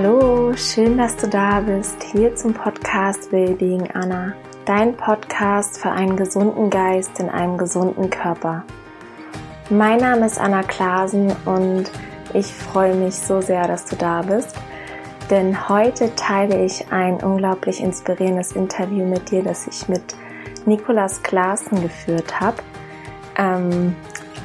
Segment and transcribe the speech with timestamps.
[0.00, 4.32] Hallo, schön, dass du da bist, hier zum Podcast Wellbeing Anna,
[4.64, 8.62] dein Podcast für einen gesunden Geist in einem gesunden Körper.
[9.70, 11.90] Mein Name ist Anna Klasen und
[12.32, 14.54] ich freue mich so sehr, dass du da bist,
[15.30, 20.14] denn heute teile ich ein unglaublich inspirierendes Interview mit dir, das ich mit
[20.64, 22.58] Nikolas Klaassen geführt habe.
[23.36, 23.96] Ähm,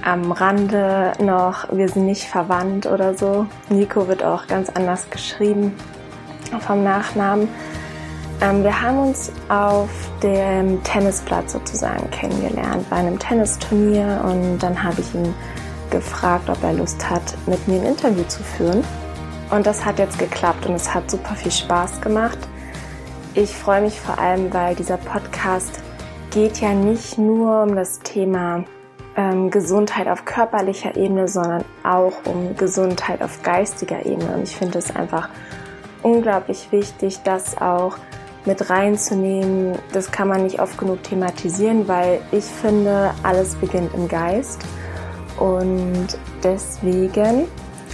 [0.03, 3.45] am Rande noch, wir sind nicht verwandt oder so.
[3.69, 5.73] Nico wird auch ganz anders geschrieben
[6.59, 7.47] vom Nachnamen.
[8.41, 9.89] Ähm, wir haben uns auf
[10.21, 15.33] dem Tennisplatz sozusagen kennengelernt, bei einem Tennisturnier und dann habe ich ihn
[15.89, 18.83] gefragt, ob er Lust hat, mit mir ein Interview zu führen.
[19.51, 22.39] Und das hat jetzt geklappt und es hat super viel Spaß gemacht.
[23.35, 25.81] Ich freue mich vor allem, weil dieser Podcast
[26.31, 28.63] geht ja nicht nur um das Thema
[29.15, 34.35] ähm, Gesundheit auf körperlicher Ebene, sondern auch um Gesundheit auf geistiger Ebene.
[34.35, 35.29] Und ich finde es einfach
[36.01, 37.97] unglaublich wichtig, das auch
[38.45, 39.77] mit reinzunehmen.
[39.91, 44.61] Das kann man nicht oft genug thematisieren, weil ich finde, alles beginnt im Geist.
[45.39, 46.07] Und
[46.43, 47.45] deswegen,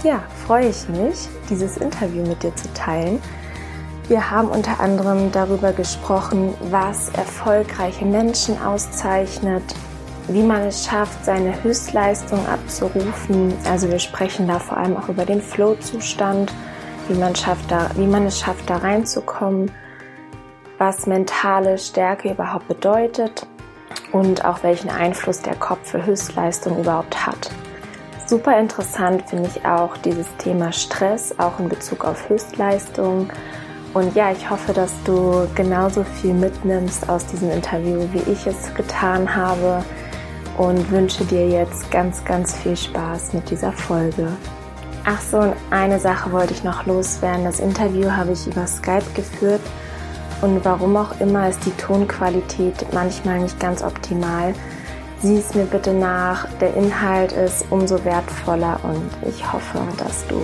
[0.02, 3.20] ja, freue ich mich, dieses Interview mit dir zu teilen.
[4.08, 9.62] Wir haben unter anderem darüber gesprochen, was erfolgreiche Menschen auszeichnet,
[10.32, 13.52] wie man es schafft, seine Höchstleistung abzurufen.
[13.68, 16.52] Also wir sprechen da vor allem auch über den Flow-Zustand,
[17.08, 17.32] wie man,
[17.96, 19.70] wie man es schafft, da reinzukommen,
[20.78, 23.46] was mentale Stärke überhaupt bedeutet
[24.12, 27.50] und auch welchen Einfluss der Kopf für Höchstleistung überhaupt hat.
[28.26, 33.28] Super interessant finde ich auch dieses Thema Stress, auch in Bezug auf Höchstleistung.
[33.92, 38.72] Und ja, ich hoffe, dass du genauso viel mitnimmst aus diesem Interview, wie ich es
[38.74, 39.82] getan habe
[40.58, 44.28] und wünsche dir jetzt ganz, ganz viel Spaß mit dieser Folge.
[45.04, 47.44] Ach so, und eine Sache wollte ich noch loswerden.
[47.44, 49.62] Das Interview habe ich über Skype geführt
[50.42, 54.54] und warum auch immer ist die Tonqualität manchmal nicht ganz optimal.
[55.20, 60.40] Sieh es mir bitte nach, der Inhalt ist umso wertvoller und ich hoffe, dass du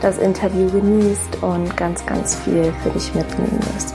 [0.00, 3.94] das Interview genießt und ganz, ganz viel für dich mitnehmen wirst.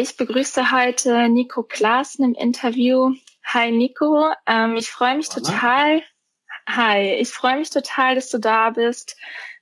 [0.00, 3.16] Ich begrüße heute Nico Klaassen im Interview.
[3.42, 5.44] Hi Nico, ähm, ich freue mich Hallo.
[5.44, 6.02] total.
[6.68, 9.16] Hi, ich freue mich total, dass du da bist.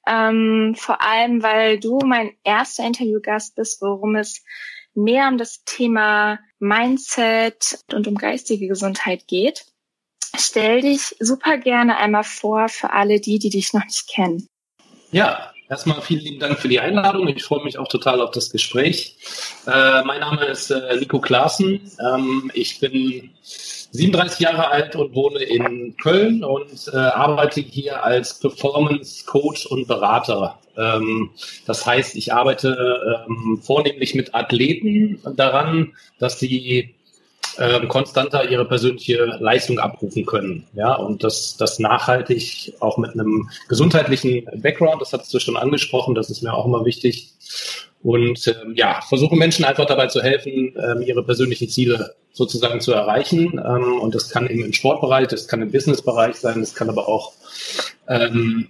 [0.06, 4.44] Ähm, vor allem, weil du mein erster Interviewgast bist, worum es
[4.92, 9.64] mehr um das Thema Mindset und um geistige Gesundheit geht.
[10.36, 14.46] Stell dich super gerne einmal vor für alle die, die dich noch nicht kennen.
[15.10, 17.26] Ja, Erstmal vielen lieben Dank für die Einladung.
[17.26, 19.16] Ich freue mich auch total auf das Gespräch.
[19.66, 21.80] Äh, mein Name ist äh, Nico Klaassen.
[22.00, 28.38] Ähm, ich bin 37 Jahre alt und wohne in Köln und äh, arbeite hier als
[28.38, 30.56] Performance Coach und Berater.
[30.76, 31.30] Ähm,
[31.66, 36.94] das heißt, ich arbeite ähm, vornehmlich mit Athleten daran, dass sie
[37.58, 40.66] ähm, konstanter ihre persönliche Leistung abrufen können.
[40.74, 46.14] Ja, und das, das nachhaltig auch mit einem gesundheitlichen Background, das hattest du schon angesprochen,
[46.14, 47.32] das ist mir auch immer wichtig.
[48.02, 52.92] Und ähm, ja, versuchen Menschen einfach dabei zu helfen, ähm, ihre persönlichen Ziele sozusagen zu
[52.92, 53.60] erreichen.
[53.64, 57.08] Ähm, und das kann eben im Sportbereich, das kann im Businessbereich sein, das kann aber
[57.08, 57.32] auch
[58.08, 58.68] ähm,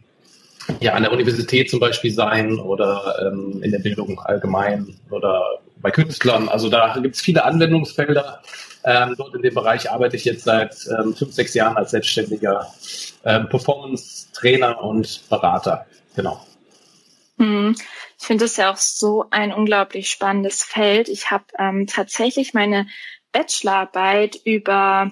[0.80, 5.42] ja, an der Universität zum Beispiel sein oder ähm, in der Bildung allgemein oder
[5.76, 6.48] bei Künstlern.
[6.48, 8.40] Also da gibt es viele Anwendungsfelder.
[8.86, 12.72] Ähm, dort in dem Bereich arbeite ich jetzt seit ähm, fünf, sechs Jahren als selbstständiger
[13.24, 15.86] ähm, Performance-Trainer und Berater.
[16.14, 16.46] Genau.
[17.38, 17.74] Hm.
[18.18, 21.08] Ich finde es ja auch so ein unglaublich spannendes Feld.
[21.08, 22.86] Ich habe ähm, tatsächlich meine
[23.32, 25.10] Bachelorarbeit über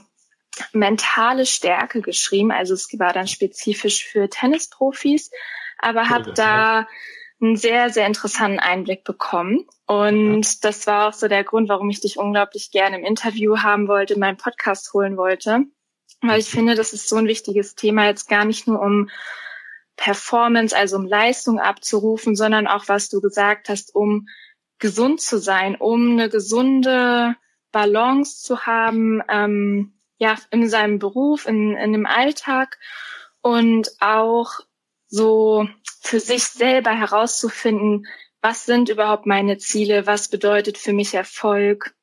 [0.73, 2.53] mentale Stärke geschrieben.
[2.53, 5.31] Also es war dann spezifisch für Tennisprofis,
[5.79, 6.87] aber habe da
[7.41, 9.67] einen sehr, sehr interessanten Einblick bekommen.
[9.87, 13.87] Und das war auch so der Grund, warum ich dich unglaublich gerne im Interview haben
[13.87, 15.65] wollte, meinen Podcast holen wollte.
[16.23, 19.11] Weil ich finde, das ist so ein wichtiges Thema, jetzt gar nicht nur um
[19.97, 24.27] Performance, also um Leistung abzurufen, sondern auch, was du gesagt hast, um
[24.79, 27.37] gesund zu sein, um eine gesunde
[27.71, 32.79] Balance zu haben, ähm, ja, in seinem Beruf, in, in dem Alltag
[33.43, 34.61] und auch
[35.09, 35.69] so
[36.01, 38.07] für sich selber herauszufinden,
[38.45, 41.95] was sind überhaupt meine Ziele, was bedeutet für mich Erfolg.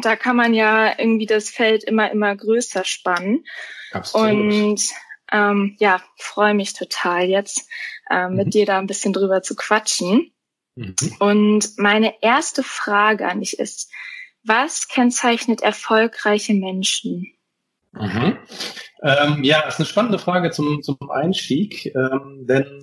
[0.00, 3.44] Da kann man ja irgendwie das Feld immer, immer größer spannen.
[3.92, 4.30] Absolut.
[4.30, 4.82] Und
[5.30, 7.68] ähm, ja, freue mich total jetzt
[8.08, 8.50] äh, mit mhm.
[8.50, 10.32] dir da ein bisschen drüber zu quatschen.
[10.74, 10.94] Mhm.
[11.18, 13.92] Und meine erste Frage an dich ist,
[14.42, 17.30] was kennzeichnet erfolgreiche Menschen?
[17.92, 18.38] Mhm.
[19.02, 22.80] Ähm, ja, das ist eine spannende Frage zum, zum Einstieg, ähm, denn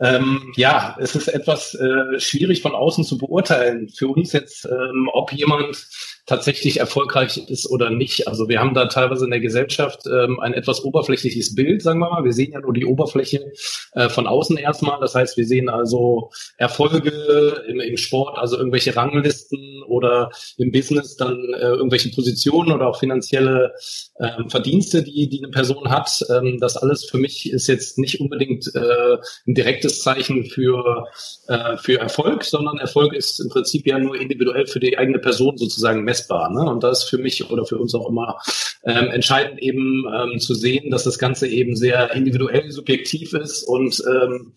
[0.00, 3.88] ähm, ja, es ist etwas äh, schwierig von außen zu beurteilen.
[3.88, 5.86] Für uns jetzt, ähm, ob jemand
[6.26, 8.28] tatsächlich erfolgreich ist oder nicht.
[8.28, 12.08] Also wir haben da teilweise in der Gesellschaft ähm, ein etwas oberflächliches Bild, sagen wir
[12.08, 12.24] mal.
[12.24, 13.52] Wir sehen ja nur die Oberfläche
[13.92, 15.00] äh, von außen erstmal.
[15.00, 21.16] Das heißt, wir sehen also Erfolge im, im Sport, also irgendwelche Ranglisten oder im Business
[21.16, 23.74] dann äh, irgendwelche Positionen oder auch finanzielle
[24.16, 26.24] äh, Verdienste, die, die eine Person hat.
[26.30, 29.16] Ähm, das alles für mich ist jetzt nicht unbedingt äh,
[29.48, 31.06] ein direktes Zeichen für,
[31.48, 35.58] äh, für Erfolg, sondern Erfolg ist im Prinzip ja nur individuell für die eigene Person
[35.58, 36.50] sozusagen messbar messbar.
[36.50, 36.70] Ne?
[36.70, 38.38] Und das ist für mich oder für uns auch immer
[38.84, 44.02] ähm, entscheidend eben ähm, zu sehen, dass das Ganze eben sehr individuell subjektiv ist und
[44.06, 44.52] ähm,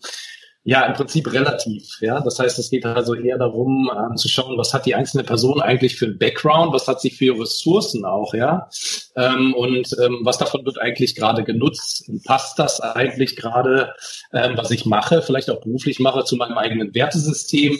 [0.64, 2.00] ja, im Prinzip relativ.
[2.00, 5.22] Ja, das heißt, es geht also eher darum, ähm, zu schauen, was hat die einzelne
[5.22, 8.68] Person eigentlich für ein Background, was hat sie für Ressourcen auch, ja,
[9.16, 12.10] ähm, und ähm, was davon wird eigentlich gerade genutzt?
[12.24, 13.94] Passt das eigentlich gerade,
[14.32, 17.78] ähm, was ich mache, vielleicht auch beruflich mache, zu meinem eigenen Wertesystem?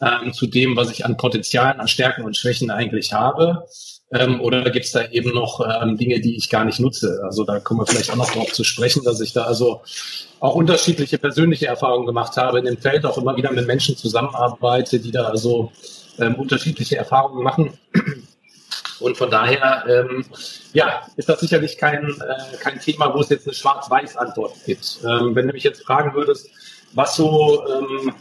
[0.00, 3.66] ähm, zu dem, was ich an Potenzialen, an Stärken und Schwächen eigentlich habe?
[4.12, 7.20] Ähm, oder gibt es da eben noch ähm, Dinge, die ich gar nicht nutze?
[7.24, 9.82] Also da kommen wir vielleicht auch noch drauf zu sprechen, dass ich da also
[10.40, 14.98] auch unterschiedliche persönliche Erfahrungen gemacht habe in dem Feld, auch immer wieder mit Menschen zusammenarbeite,
[14.98, 15.70] die da also
[16.18, 17.72] ähm, unterschiedliche Erfahrungen machen.
[19.00, 20.24] Und von daher, ähm,
[20.72, 24.98] ja, ist das sicherlich kein, äh, kein Thema, wo es jetzt eine Schwarz-Weiß-Antwort gibt.
[25.04, 26.50] Ähm, wenn du mich jetzt fragen würdest,
[26.92, 28.12] was so ähm,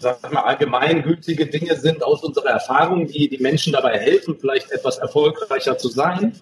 [0.00, 4.98] sag mal, allgemeingültige Dinge sind aus unserer Erfahrung, die die Menschen dabei helfen, vielleicht etwas
[4.98, 6.40] erfolgreicher zu sein,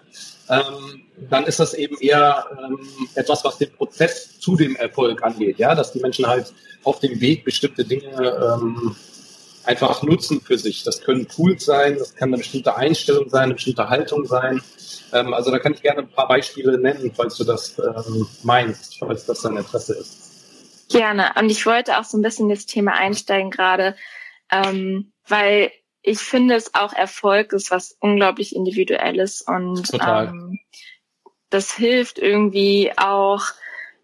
[0.49, 2.79] ähm, dann ist das eben eher ähm,
[3.15, 6.53] etwas, was den Prozess zu dem Erfolg angeht, ja, dass die Menschen halt
[6.83, 8.95] auf dem Weg bestimmte Dinge ähm,
[9.63, 10.83] einfach nutzen für sich.
[10.83, 14.61] Das können Tools sein, das kann eine bestimmte Einstellung sein, eine bestimmte Haltung sein.
[15.13, 18.97] Ähm, also da kann ich gerne ein paar Beispiele nennen, falls du das ähm, meinst,
[18.99, 20.24] falls das dein Interesse ist.
[20.89, 21.33] Gerne.
[21.37, 23.95] Und ich wollte auch so ein bisschen das Thema einsteigen gerade,
[24.51, 25.71] ähm, weil
[26.01, 30.59] ich finde es auch Erfolg ist was unglaublich individuelles und ähm,
[31.49, 33.43] das hilft irgendwie auch,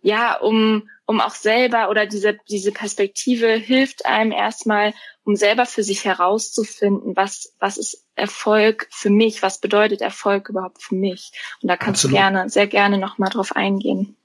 [0.01, 4.93] ja, um um auch selber oder diese diese Perspektive hilft einem erstmal,
[5.23, 10.81] um selber für sich herauszufinden, was was ist Erfolg für mich, was bedeutet Erfolg überhaupt
[10.81, 11.31] für mich.
[11.61, 12.17] Und da kannst Absolut.
[12.17, 14.15] du gerne sehr gerne noch mal drauf eingehen.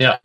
[0.00, 0.18] Ja,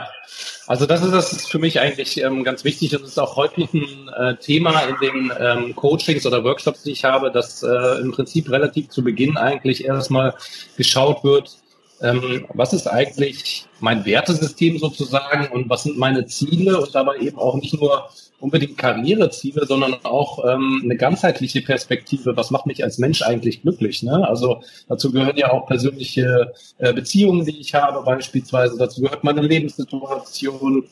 [0.68, 2.92] also das ist das für mich eigentlich ähm, ganz wichtig.
[2.92, 7.04] Das ist auch häufig ein äh, Thema in den ähm, Coachings oder Workshops, die ich
[7.04, 10.34] habe, dass äh, im Prinzip relativ zu Beginn eigentlich erstmal
[10.78, 11.58] geschaut wird,
[12.02, 17.38] ähm, was ist eigentlich mein Wertesystem sozusagen und was sind meine Ziele und dabei eben
[17.38, 18.10] auch nicht nur
[18.46, 22.38] unbedingt Karriereziele, sondern auch ähm, eine ganzheitliche Perspektive.
[22.38, 24.04] Was macht mich als Mensch eigentlich glücklich?
[24.04, 24.28] Ne?
[24.28, 28.78] Also dazu gehören ja auch persönliche äh, Beziehungen, die ich habe beispielsweise.
[28.78, 30.84] Dazu gehört meine Lebenssituation.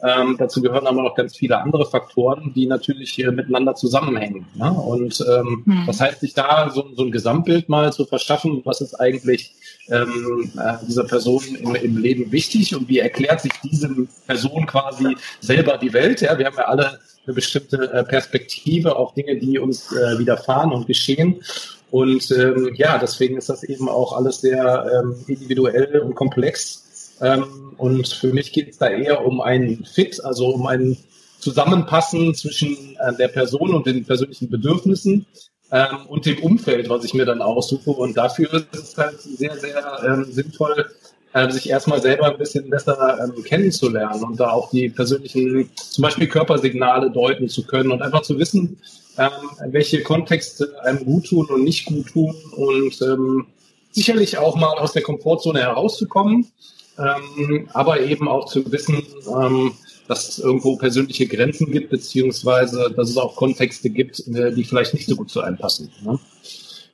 [0.00, 4.46] Ähm, dazu gehören aber noch ganz viele andere Faktoren, die natürlich hier miteinander zusammenhängen.
[4.54, 4.70] Ne?
[4.70, 5.84] Und ähm, hm.
[5.86, 9.54] das heißt, sich da so, so ein Gesamtbild mal zu verschaffen, was ist eigentlich
[9.90, 13.90] ähm, äh, dieser Person im, im Leben wichtig und wie erklärt sich diese
[14.26, 16.20] Person quasi selber die Welt.
[16.20, 20.72] Ja, wir haben ja alle eine bestimmte äh, Perspektive auf Dinge, die uns äh, widerfahren
[20.72, 21.42] und geschehen.
[21.90, 26.87] Und ähm, ja, deswegen ist das eben auch alles sehr ähm, individuell und komplex.
[27.20, 30.96] Ähm, und für mich geht es da eher um einen Fit, also um ein
[31.38, 35.26] Zusammenpassen zwischen äh, der Person und den persönlichen Bedürfnissen
[35.70, 37.90] ähm, und dem Umfeld, was ich mir dann aussuche.
[37.90, 40.86] Und dafür ist es halt sehr, sehr ähm, sinnvoll,
[41.32, 46.02] äh, sich erstmal selber ein bisschen besser ähm, kennenzulernen und da auch die persönlichen, zum
[46.02, 48.78] Beispiel Körpersignale deuten zu können und einfach zu wissen,
[49.18, 49.30] ähm,
[49.72, 53.46] welche Kontexte einem gut tun und nicht gut tun und ähm,
[53.90, 56.50] sicherlich auch mal aus der Komfortzone herauszukommen,
[56.98, 59.72] ähm, aber eben auch zu wissen, ähm,
[60.08, 65.06] dass es irgendwo persönliche Grenzen gibt, beziehungsweise dass es auch Kontexte gibt, die vielleicht nicht
[65.06, 65.90] so gut zu einem passen.
[66.02, 66.18] Ne?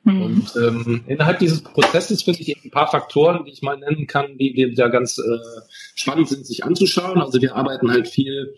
[0.05, 0.23] Mhm.
[0.23, 4.07] Und ähm, innerhalb dieses Prozesses finde ich eben ein paar Faktoren, die ich mal nennen
[4.07, 5.39] kann, die, die da ganz äh,
[5.95, 7.21] spannend sind, sich anzuschauen.
[7.21, 8.55] Also wir arbeiten halt viel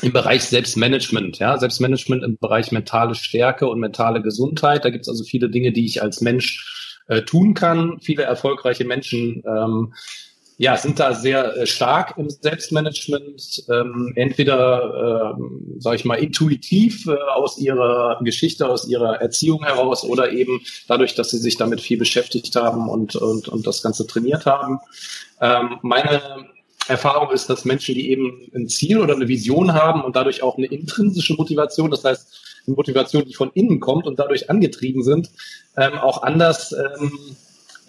[0.00, 4.84] im Bereich Selbstmanagement, ja, Selbstmanagement im Bereich mentale Stärke und mentale Gesundheit.
[4.84, 7.98] Da gibt es also viele Dinge, die ich als Mensch äh, tun kann.
[8.00, 9.92] Viele erfolgreiche Menschen ähm,
[10.62, 17.08] ja, sind da sehr äh, stark im Selbstmanagement, ähm, entweder, ähm, sage ich mal, intuitiv
[17.08, 21.80] äh, aus ihrer Geschichte, aus ihrer Erziehung heraus oder eben dadurch, dass sie sich damit
[21.80, 24.78] viel beschäftigt haben und, und, und das Ganze trainiert haben.
[25.40, 26.22] Ähm, meine
[26.86, 30.58] Erfahrung ist, dass Menschen, die eben ein Ziel oder eine Vision haben und dadurch auch
[30.58, 35.28] eine intrinsische Motivation, das heißt eine Motivation, die von innen kommt und dadurch angetrieben sind,
[35.76, 37.34] ähm, auch anders ähm,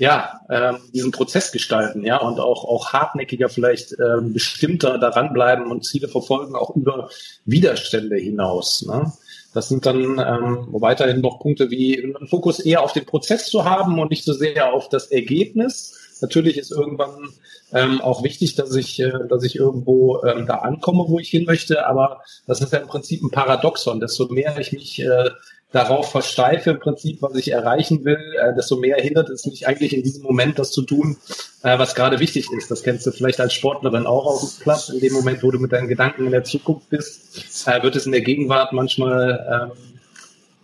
[0.04, 5.72] ja, ähm, diesen Prozess gestalten, ja, und auch, auch hartnäckiger vielleicht ähm, bestimmter daran bleiben
[5.72, 7.10] und Ziele verfolgen, auch über
[7.46, 8.86] Widerstände hinaus.
[8.86, 9.14] Ne?
[9.54, 13.64] Das sind dann ähm, weiterhin noch Punkte wie einen Fokus eher auf den Prozess zu
[13.64, 15.98] haben und nicht so sehr auf das Ergebnis.
[16.20, 17.30] Natürlich ist irgendwann
[17.72, 21.46] ähm, auch wichtig, dass ich, äh, dass ich irgendwo ähm, da ankomme, wo ich hin
[21.46, 21.88] möchte.
[21.88, 24.02] Aber das ist ja im Prinzip ein Paradoxon.
[24.02, 25.30] Desto mehr ich mich äh,
[25.74, 29.94] darauf versteife im Prinzip, was ich erreichen will, äh, desto mehr hindert es mich eigentlich
[29.94, 31.18] in diesem Moment, das zu tun,
[31.64, 32.70] äh, was gerade wichtig ist.
[32.70, 34.90] Das kennst du vielleicht als Sportlerin auch auf dem Platz.
[34.90, 38.06] In dem Moment, wo du mit deinen Gedanken in der Zukunft bist, äh, wird es
[38.06, 40.00] in der Gegenwart manchmal ähm,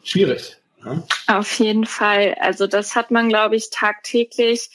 [0.03, 0.57] schwierig.
[0.85, 1.03] Ja?
[1.27, 2.35] Auf jeden Fall.
[2.39, 4.69] Also das hat man, glaube ich, tagtäglich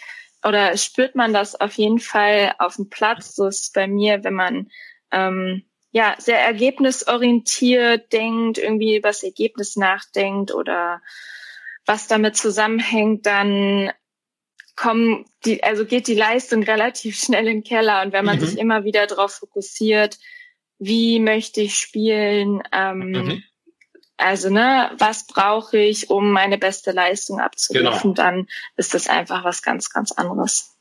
[0.44, 3.36] oder spürt man das auf jeden Fall auf dem Platz.
[3.36, 4.68] So ist es bei mir, wenn man
[5.12, 5.62] ähm,
[5.94, 11.00] ja, sehr ergebnisorientiert denkt, irgendwie über das Ergebnis nachdenkt oder
[11.86, 13.92] was damit zusammenhängt, dann
[14.74, 18.02] kommen die, also geht die Leistung relativ schnell in den Keller.
[18.02, 18.44] Und wenn man mhm.
[18.44, 20.18] sich immer wieder darauf fokussiert,
[20.80, 23.44] wie möchte ich spielen, ähm, mhm.
[24.16, 28.14] also ne, was brauche ich, um meine beste Leistung abzurufen, genau.
[28.14, 30.73] dann ist das einfach was ganz, ganz anderes.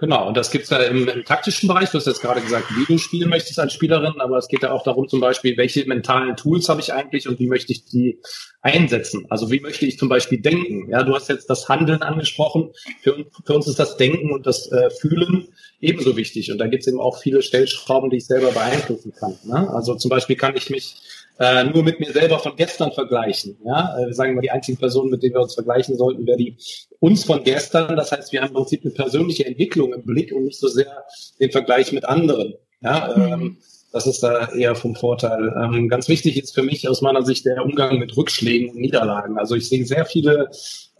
[0.00, 1.90] Genau, und das gibt's ja im, im, taktischen Bereich.
[1.90, 4.72] Du hast jetzt gerade gesagt, wie du spielen möchtest als Spielerin, aber es geht ja
[4.72, 8.18] auch darum, zum Beispiel, welche mentalen Tools habe ich eigentlich und wie möchte ich die
[8.62, 9.26] einsetzen?
[9.28, 10.88] Also wie möchte ich zum Beispiel denken?
[10.88, 12.70] Ja, du hast jetzt das Handeln angesprochen.
[13.02, 15.48] Für, für uns ist das Denken und das äh, Fühlen
[15.82, 16.50] ebenso wichtig.
[16.50, 19.38] Und da gibt's eben auch viele Stellschrauben, die ich selber beeinflussen kann.
[19.44, 19.68] Ne?
[19.68, 20.94] Also zum Beispiel kann ich mich
[21.40, 23.56] äh, nur mit mir selber von gestern vergleichen.
[23.64, 26.36] Ja, äh, wir sagen mal, die einzigen Personen, mit denen wir uns vergleichen sollten, wäre
[26.36, 26.56] die
[27.00, 27.96] uns von gestern.
[27.96, 31.04] Das heißt, wir haben im Prinzip eine persönliche Entwicklung im Blick und nicht so sehr
[31.40, 32.54] den Vergleich mit anderen.
[32.82, 33.56] Ja, ähm, mhm.
[33.92, 35.52] Das ist da eher vom Vorteil.
[35.60, 39.38] Ähm, ganz wichtig ist für mich aus meiner Sicht der Umgang mit Rückschlägen und Niederlagen.
[39.38, 40.50] Also ich sehe sehr viele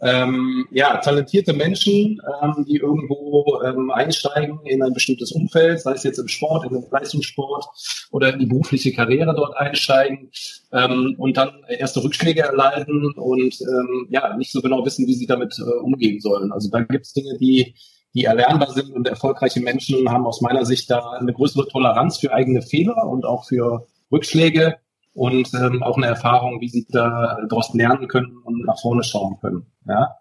[0.01, 6.03] ähm, ja, talentierte Menschen, ähm, die irgendwo ähm, einsteigen in ein bestimmtes Umfeld, sei es
[6.03, 7.65] jetzt im Sport, in den Leistungssport
[8.11, 10.31] oder in die berufliche Karriere dort einsteigen
[10.73, 15.27] ähm, und dann erste Rückschläge erleiden und ähm, ja nicht so genau wissen, wie sie
[15.27, 16.51] damit äh, umgehen sollen.
[16.51, 17.75] Also da gibt es Dinge, die
[18.13, 22.33] die erlernbar sind und erfolgreiche Menschen haben aus meiner Sicht da eine größere Toleranz für
[22.33, 24.77] eigene Fehler und auch für Rückschläge
[25.13, 29.37] und ähm, auch eine Erfahrung, wie sie da daraus lernen können und nach vorne schauen
[29.39, 29.65] können.
[29.87, 30.15] Ja.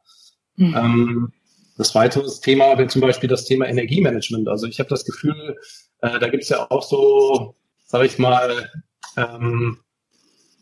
[0.56, 0.76] Mhm.
[0.76, 1.32] Ähm,
[1.76, 4.48] das weitere Thema wäre zum Beispiel das Thema Energiemanagement.
[4.48, 5.56] Also ich habe das Gefühl,
[6.02, 7.54] äh, da gibt es ja auch so,
[7.86, 8.70] sage ich mal,
[9.16, 9.78] ähm,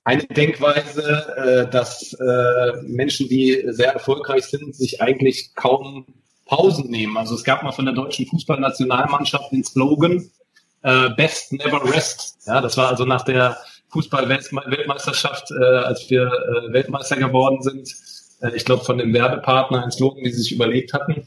[0.05, 6.07] eine Denkweise, äh, dass äh, Menschen, die sehr erfolgreich sind, sich eigentlich kaum
[6.49, 7.17] Pausen nehmen.
[7.17, 10.31] Also es gab mal von der deutschen Fußballnationalmannschaft den Slogan
[10.83, 12.39] äh, Best Never Rest.
[12.47, 13.57] Ja, das war also nach der
[13.91, 17.89] Fußball-Weltmeisterschaft, äh, als wir äh, Weltmeister geworden sind.
[18.41, 21.27] Äh, ich glaube, von dem Werbepartner ein Slogan, die sie sich überlegt hatten.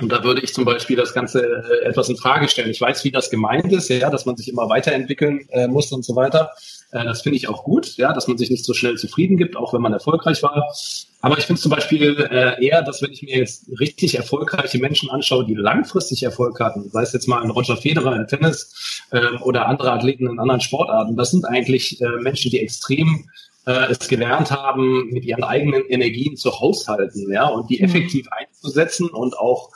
[0.00, 2.70] Und da würde ich zum Beispiel das Ganze äh, etwas in Frage stellen.
[2.70, 6.04] Ich weiß, wie das gemeint ist, ja, dass man sich immer weiterentwickeln äh, muss und
[6.04, 6.52] so weiter.
[6.90, 9.56] Äh, das finde ich auch gut, ja, dass man sich nicht so schnell zufrieden gibt,
[9.56, 10.72] auch wenn man erfolgreich war.
[11.20, 15.10] Aber ich finde zum Beispiel äh, eher, dass wenn ich mir jetzt richtig erfolgreiche Menschen
[15.10, 19.36] anschaue, die langfristig Erfolg hatten, sei es jetzt mal ein Roger Federer im Tennis äh,
[19.42, 23.28] oder andere Athleten in anderen Sportarten, das sind eigentlich äh, Menschen, die extrem
[23.66, 27.84] äh, es gelernt haben, mit ihren eigenen Energien zu haushalten, ja, und die mhm.
[27.84, 29.70] effektiv einzusetzen und auch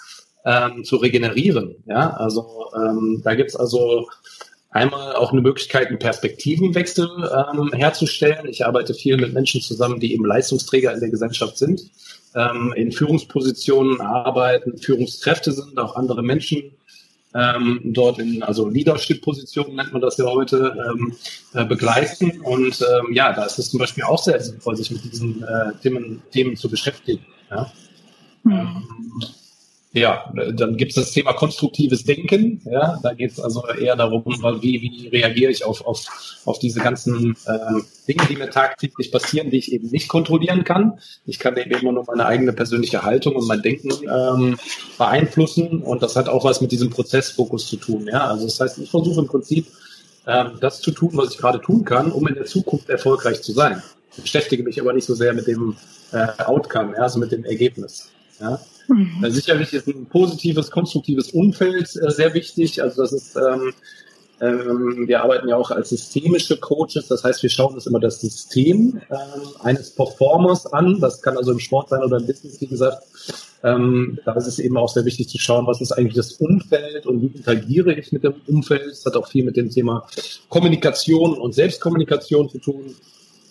[0.44, 1.76] ähm, zu regenerieren.
[1.86, 4.08] Ja, also ähm, da gibt's also
[4.72, 8.46] Einmal auch eine Möglichkeit, einen Perspektivenwechsel ähm, herzustellen.
[8.48, 11.90] Ich arbeite viel mit Menschen zusammen, die eben Leistungsträger in der Gesellschaft sind,
[12.34, 16.72] ähm, in Führungspositionen arbeiten, Führungskräfte sind, auch andere Menschen
[17.34, 21.14] ähm, dort in, also Leadership-Positionen nennt man das ja heute, ähm,
[21.54, 22.40] äh, begleiten.
[22.42, 25.72] Und ähm, ja, da ist es zum Beispiel auch sehr sinnvoll, sich mit diesen äh,
[25.82, 27.24] Themen, Themen zu beschäftigen.
[27.50, 27.72] Ja.
[28.44, 28.52] Mhm.
[28.52, 29.22] Ähm,
[29.94, 32.62] ja, dann gibt es das Thema konstruktives Denken.
[32.64, 34.24] Ja, da geht es also eher darum,
[34.62, 36.06] wie, wie reagiere ich auf, auf,
[36.46, 40.98] auf diese ganzen äh, Dinge, die mir tagtäglich passieren, die ich eben nicht kontrollieren kann.
[41.26, 44.58] Ich kann eben immer nur meine eigene persönliche Haltung und mein Denken ähm,
[44.96, 45.82] beeinflussen.
[45.82, 48.08] Und das hat auch was mit diesem Prozessfokus zu tun.
[48.10, 49.66] Ja, also das heißt, ich versuche im Prinzip
[50.26, 53.52] ähm, das zu tun, was ich gerade tun kann, um in der Zukunft erfolgreich zu
[53.52, 53.82] sein.
[54.16, 55.76] Ich beschäftige mich aber nicht so sehr mit dem
[56.12, 58.10] äh, Outcome, ja, also mit dem Ergebnis.
[58.40, 58.58] Ja.
[58.88, 59.24] Mhm.
[59.30, 62.82] Sicherlich ist ein positives, konstruktives Umfeld äh, sehr wichtig.
[62.82, 63.72] Also das ist ähm,
[64.42, 68.20] Ähm, wir arbeiten ja auch als systemische Coaches, das heißt, wir schauen uns immer das
[68.20, 70.98] System ähm, eines Performers an.
[71.00, 73.04] Das kann also im Sport sein oder im Business, wie gesagt.
[73.62, 77.06] Ähm, da ist es eben auch sehr wichtig zu schauen, was ist eigentlich das Umfeld
[77.06, 78.90] und wie interagiere ich mit dem Umfeld.
[78.90, 80.08] Das hat auch viel mit dem Thema
[80.48, 82.96] Kommunikation und Selbstkommunikation zu tun.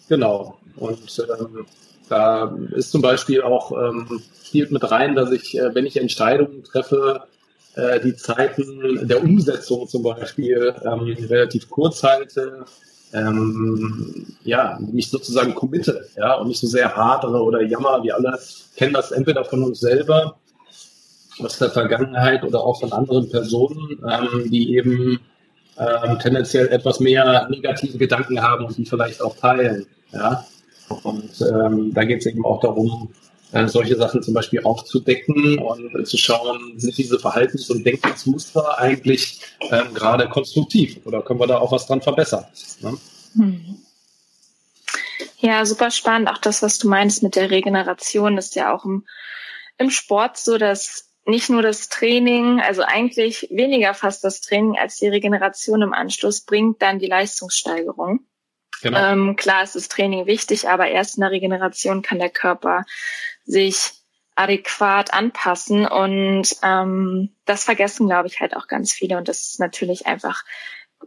[0.10, 0.58] Genau.
[0.76, 1.66] Und ähm,
[2.12, 6.64] da ist zum Beispiel auch ähm, spielt mit rein, dass ich, äh, wenn ich Entscheidungen
[6.64, 7.24] treffe,
[7.76, 12.66] äh, die Zeiten der Umsetzung zum Beispiel ähm, relativ kurz halte,
[13.14, 18.04] ähm, ja, mich sozusagen committe, ja, und nicht so sehr hadere oder jammer.
[18.04, 18.38] Wir alle
[18.76, 20.38] kennen das entweder von uns selber,
[21.40, 25.20] aus der Vergangenheit oder auch von anderen Personen, ähm, die eben
[25.78, 30.46] ähm, tendenziell etwas mehr negative Gedanken haben und die vielleicht auch teilen, ja.
[31.04, 33.14] Und ähm, da geht es eben auch darum,
[33.52, 38.80] äh, solche Sachen zum Beispiel aufzudecken und äh, zu schauen, sind diese Verhaltens- und Denkensmuster
[38.80, 42.46] eigentlich ähm, gerade konstruktiv oder können wir da auch was dran verbessern?
[42.82, 42.98] Ne?
[43.36, 43.78] Hm.
[45.40, 46.30] Ja, super spannend.
[46.30, 49.06] Auch das, was du meinst mit der Regeneration, ist ja auch im,
[49.78, 54.98] im Sport so, dass nicht nur das Training, also eigentlich weniger fast das Training als
[54.98, 58.22] die Regeneration im Anschluss bringt dann die Leistungssteigerung.
[58.82, 58.98] Genau.
[58.98, 62.86] Ähm, klar ist das Training wichtig, aber erst in der Regeneration kann der Körper
[63.46, 63.92] sich
[64.36, 69.60] adäquat anpassen und ähm, das vergessen, glaube ich, halt auch ganz viele und das ist
[69.60, 70.44] natürlich einfach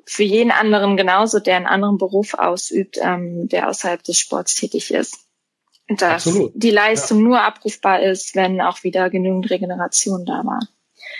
[0.06, 4.92] für jeden anderen genauso, der einen anderen Beruf ausübt, ähm, der außerhalb des Sports tätig
[4.92, 5.18] ist.
[5.88, 6.52] Dass Absolut.
[6.54, 7.24] die Leistung ja.
[7.24, 10.60] nur abrufbar ist, wenn auch wieder genügend Regeneration da war.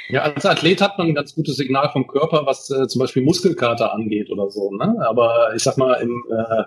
[0.08, 3.22] Ja, als Athlet hat man ein ganz gutes Signal vom Körper, was äh, zum Beispiel
[3.22, 4.70] Muskelkater angeht oder so.
[4.72, 4.96] Ne?
[5.06, 6.64] Aber ich sag mal, im äh,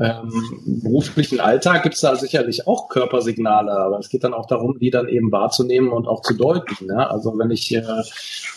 [0.00, 4.78] ähm, beruflichen Alltag gibt es da sicherlich auch Körpersignale, aber es geht dann auch darum,
[4.78, 6.86] die dann eben wahrzunehmen und auch zu deuten.
[6.86, 7.08] Ja?
[7.08, 7.82] Also wenn ich äh,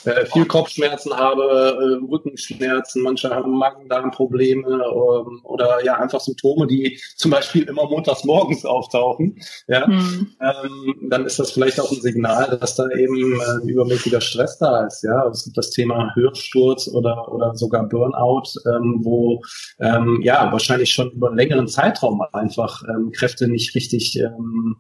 [0.06, 7.00] äh, viel Kopfschmerzen habe, äh, Rückenschmerzen, manche haben Magen-Darm-Probleme ähm, oder ja einfach Symptome, die
[7.16, 10.36] zum Beispiel immer montags morgens auftauchen, ja, mhm.
[10.42, 14.86] ähm, dann ist das vielleicht auch ein Signal, dass da eben äh, übermäßiger Stress da
[14.86, 15.04] ist.
[15.04, 19.42] Ja, es gibt das Thema Hörsturz oder oder sogar Burnout, ähm, wo
[19.80, 24.78] ähm, ja wahrscheinlich schon über einen längeren Zeitraum einfach ähm, Kräfte nicht richtig ähm,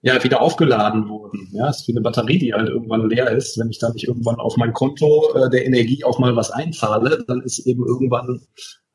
[0.00, 1.48] ja, wieder aufgeladen wurden.
[1.52, 3.58] Ja, es ist wie eine Batterie, die halt irgendwann leer ist.
[3.58, 7.24] Wenn ich dann nicht irgendwann auf mein Konto äh, der Energie auch mal was einzahle,
[7.26, 8.40] dann ist eben irgendwann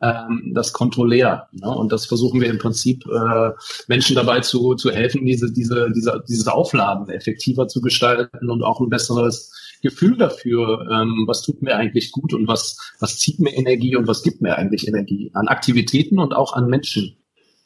[0.01, 1.47] ähm, das Konto leer.
[1.51, 1.69] Ne?
[1.69, 3.51] Und das versuchen wir im Prinzip äh,
[3.87, 8.79] Menschen dabei zu, zu helfen, diese, diese, diese, dieses Aufladen effektiver zu gestalten und auch
[8.79, 9.51] ein besseres
[9.83, 14.07] Gefühl dafür, ähm, was tut mir eigentlich gut und was, was zieht mir Energie und
[14.07, 17.17] was gibt mir eigentlich Energie an Aktivitäten und auch an Menschen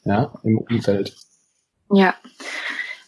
[0.04, 1.16] ja, im Umfeld.
[1.90, 2.14] Ja.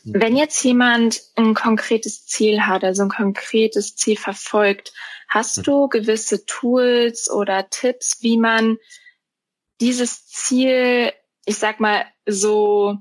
[0.05, 4.93] Wenn jetzt jemand ein konkretes Ziel hat, also ein konkretes Ziel verfolgt,
[5.29, 8.79] hast du gewisse Tools oder Tipps, wie man
[9.81, 11.13] dieses Ziel,
[11.45, 12.97] ich sag mal, so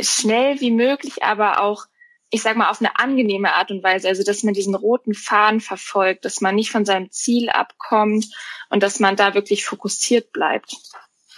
[0.00, 1.86] schnell wie möglich, aber auch
[2.34, 4.08] ich sag mal, auf eine angenehme Art und Weise.
[4.08, 8.26] Also, dass man diesen roten Faden verfolgt, dass man nicht von seinem Ziel abkommt
[8.70, 10.74] und dass man da wirklich fokussiert bleibt.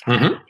[0.07, 0.41] Mhm.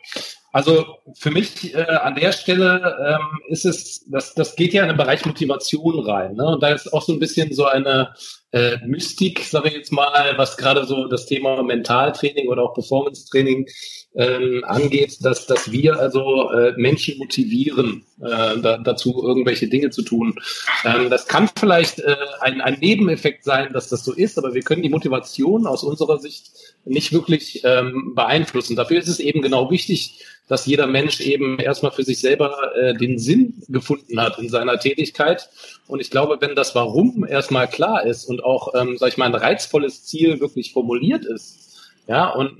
[0.57, 4.88] Also für mich äh, an der Stelle ähm, ist es, das, das geht ja in
[4.88, 6.35] den Bereich Motivation rein.
[6.37, 6.47] Ne?
[6.47, 8.14] Und da ist auch so ein bisschen so eine
[8.53, 13.69] äh, Mystik, sage ich jetzt mal, was gerade so das Thema Mentaltraining oder auch Performance-Training
[14.14, 20.01] ähm, angeht, dass, dass wir also äh, Menschen motivieren, äh, da, dazu irgendwelche Dinge zu
[20.01, 20.38] tun.
[20.87, 24.62] Ähm, das kann vielleicht äh, ein, ein Nebeneffekt sein, dass das so ist, aber wir
[24.62, 26.53] können die Motivation aus unserer Sicht
[26.87, 28.75] nicht wirklich ähm, beeinflussen.
[28.75, 32.94] Dafür ist es eben genau wichtig, dass jeder Mensch eben erstmal für sich selber äh,
[32.94, 35.48] den Sinn gefunden hat in seiner Tätigkeit.
[35.88, 39.26] Und ich glaube, wenn das Warum erstmal klar ist und auch, ähm, sag ich mal,
[39.26, 41.65] ein reizvolles Ziel wirklich formuliert ist,
[42.09, 42.57] ja, und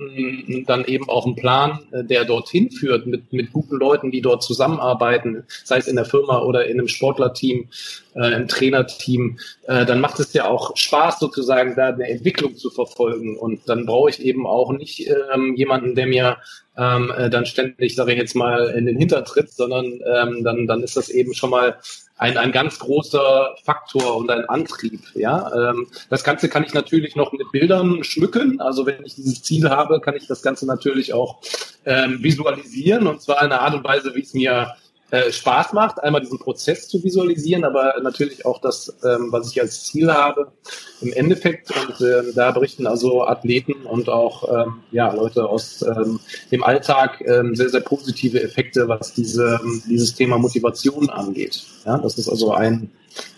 [0.67, 4.43] dann eben auch ein Plan, äh, der dorthin führt, mit, mit guten Leuten, die dort
[4.43, 7.69] zusammenarbeiten, sei es in der Firma oder in einem Sportlerteam,
[8.15, 12.69] äh, im Trainerteam, äh, dann macht es ja auch Spaß, sozusagen da eine Entwicklung zu
[12.69, 13.37] verfolgen.
[13.37, 16.37] Und dann brauche ich eben auch nicht ähm, jemanden, der mir
[16.77, 20.83] ähm, äh, dann ständig, sage ich jetzt mal, in den Hintertritt, sondern ähm, dann, dann
[20.83, 21.77] ist das eben schon mal
[22.17, 25.01] ein, ein ganz großer Faktor und ein Antrieb.
[25.13, 28.59] Ja, ähm, das Ganze kann ich natürlich noch mit Bildern schmücken.
[28.59, 31.37] Also wenn ich dieses Ziel habe, kann ich das Ganze natürlich auch
[31.85, 34.73] ähm, visualisieren und zwar in einer Art und Weise, wie es mir
[35.09, 39.61] äh, Spaß macht, einmal diesen Prozess zu visualisieren, aber natürlich auch das, ähm, was ich
[39.61, 40.51] als Ziel habe
[40.99, 41.71] im Endeffekt.
[41.71, 46.19] Und ähm, da berichten also Athleten und auch ähm, ja, Leute aus ähm,
[46.51, 51.63] dem Alltag ähm, sehr, sehr positive Effekte, was diese, dieses Thema Motivation angeht.
[51.85, 52.91] Ja, das ist also ein,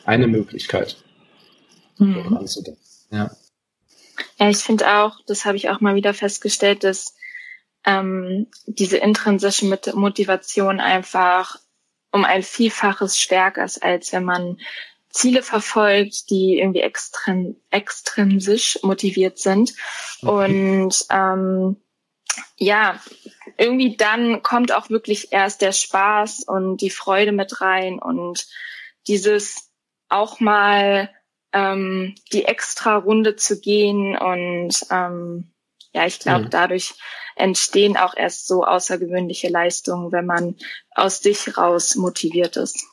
[0.05, 0.97] eine Möglichkeit,
[1.99, 2.39] mhm.
[3.11, 3.31] Ja.
[4.39, 7.13] Ja, ich finde auch, das habe ich auch mal wieder festgestellt, dass
[7.85, 11.57] ähm, diese intrinsische Motivation einfach
[12.11, 14.59] um ein Vielfaches stärker ist, als wenn man
[15.09, 19.73] Ziele verfolgt, die irgendwie extrin extrinsisch motiviert sind.
[20.21, 20.45] Okay.
[20.45, 21.77] Und ähm,
[22.57, 22.99] ja,
[23.57, 28.47] irgendwie dann kommt auch wirklich erst der Spaß und die Freude mit rein und
[29.07, 29.71] dieses
[30.09, 31.09] auch mal
[31.53, 35.51] ähm, die extra Runde zu gehen und ähm,
[35.93, 36.49] ja, ich glaube, mhm.
[36.49, 36.93] dadurch
[37.35, 40.55] entstehen auch erst so außergewöhnliche Leistungen, wenn man
[40.93, 42.85] aus sich raus motiviert ist.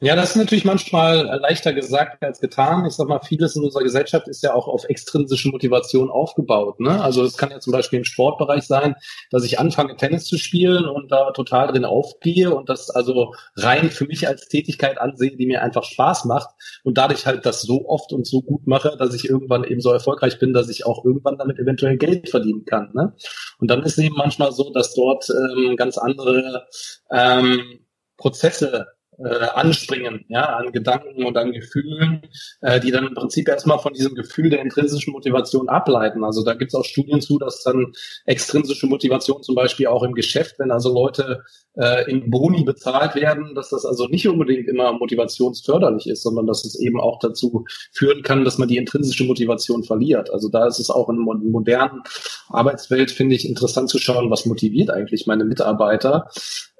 [0.00, 2.84] Ja, das ist natürlich manchmal leichter gesagt als getan.
[2.84, 6.80] Ich sag mal, vieles in unserer Gesellschaft ist ja auch auf extrinsische Motivation aufgebaut.
[6.80, 7.02] Ne?
[7.02, 8.94] Also es kann ja zum Beispiel im Sportbereich sein,
[9.30, 13.90] dass ich anfange, Tennis zu spielen und da total drin aufgehe und das also rein
[13.90, 16.50] für mich als Tätigkeit ansehe, die mir einfach Spaß macht
[16.84, 19.90] und dadurch halt das so oft und so gut mache, dass ich irgendwann eben so
[19.92, 22.90] erfolgreich bin, dass ich auch irgendwann damit eventuell Geld verdienen kann.
[22.92, 23.14] Ne?
[23.60, 26.66] Und dann ist es eben manchmal so, dass dort ähm, ganz andere
[27.10, 27.80] ähm,
[28.18, 32.22] Prozesse äh, anspringen, ja, an Gedanken und an Gefühlen,
[32.60, 36.24] äh, die dann im Prinzip erstmal von diesem Gefühl der intrinsischen Motivation ableiten.
[36.24, 37.92] Also da gibt es auch Studien zu, dass dann
[38.26, 41.42] extrinsische Motivation zum Beispiel auch im Geschäft, wenn also Leute
[41.76, 46.64] äh, in Boni bezahlt werden, dass das also nicht unbedingt immer motivationsförderlich ist, sondern dass
[46.64, 50.30] es eben auch dazu führen kann, dass man die intrinsische Motivation verliert.
[50.30, 52.02] Also da ist es auch in der modernen
[52.48, 56.28] Arbeitswelt, finde ich, interessant zu schauen, was motiviert eigentlich meine Mitarbeiter.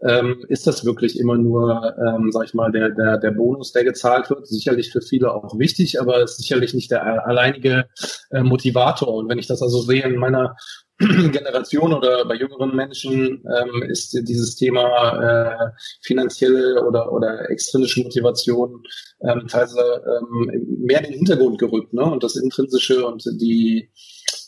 [0.02, 3.84] Ähm, ist das wirklich immer nur, ähm, sag ich mal, der, der, der Bonus, der
[3.84, 4.46] gezahlt wird?
[4.46, 7.86] Sicherlich für viele auch wichtig, aber ist sicherlich nicht der alleinige
[8.30, 9.14] äh, Motivator.
[9.14, 10.56] Und wenn ich das also sehe in meiner
[10.98, 15.70] Generation oder bei jüngeren Menschen ähm, ist dieses Thema äh,
[16.02, 18.82] finanzielle oder, oder extrinsische Motivation
[19.20, 21.92] ähm, teilweise ähm, mehr in den Hintergrund gerückt.
[21.92, 22.02] Ne?
[22.02, 23.90] Und das Intrinsische und die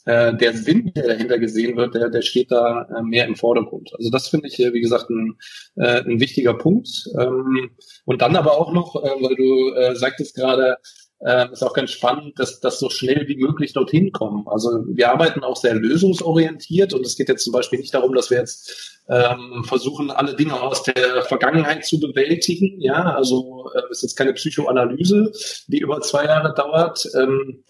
[0.08, 3.90] äh, der Sinn, der dahinter gesehen wird, der, der steht da äh, mehr im Vordergrund.
[3.98, 5.36] Also das finde ich, äh, wie gesagt, ein,
[5.76, 6.88] äh, ein wichtiger Punkt.
[7.18, 7.70] Ähm,
[8.06, 10.78] und dann aber auch noch, äh, weil du äh, sagtest gerade,
[11.20, 14.46] äh, ist auch ganz spannend, dass das so schnell wie möglich dorthin kommen.
[14.46, 18.30] Also wir arbeiten auch sehr lösungsorientiert und es geht jetzt zum Beispiel nicht darum, dass
[18.30, 22.80] wir jetzt ähm, versuchen, alle Dinge aus der Vergangenheit zu bewältigen.
[22.80, 25.32] Ja, also äh, ist jetzt keine Psychoanalyse,
[25.66, 27.08] die über zwei Jahre dauert.
[27.16, 27.64] Ähm,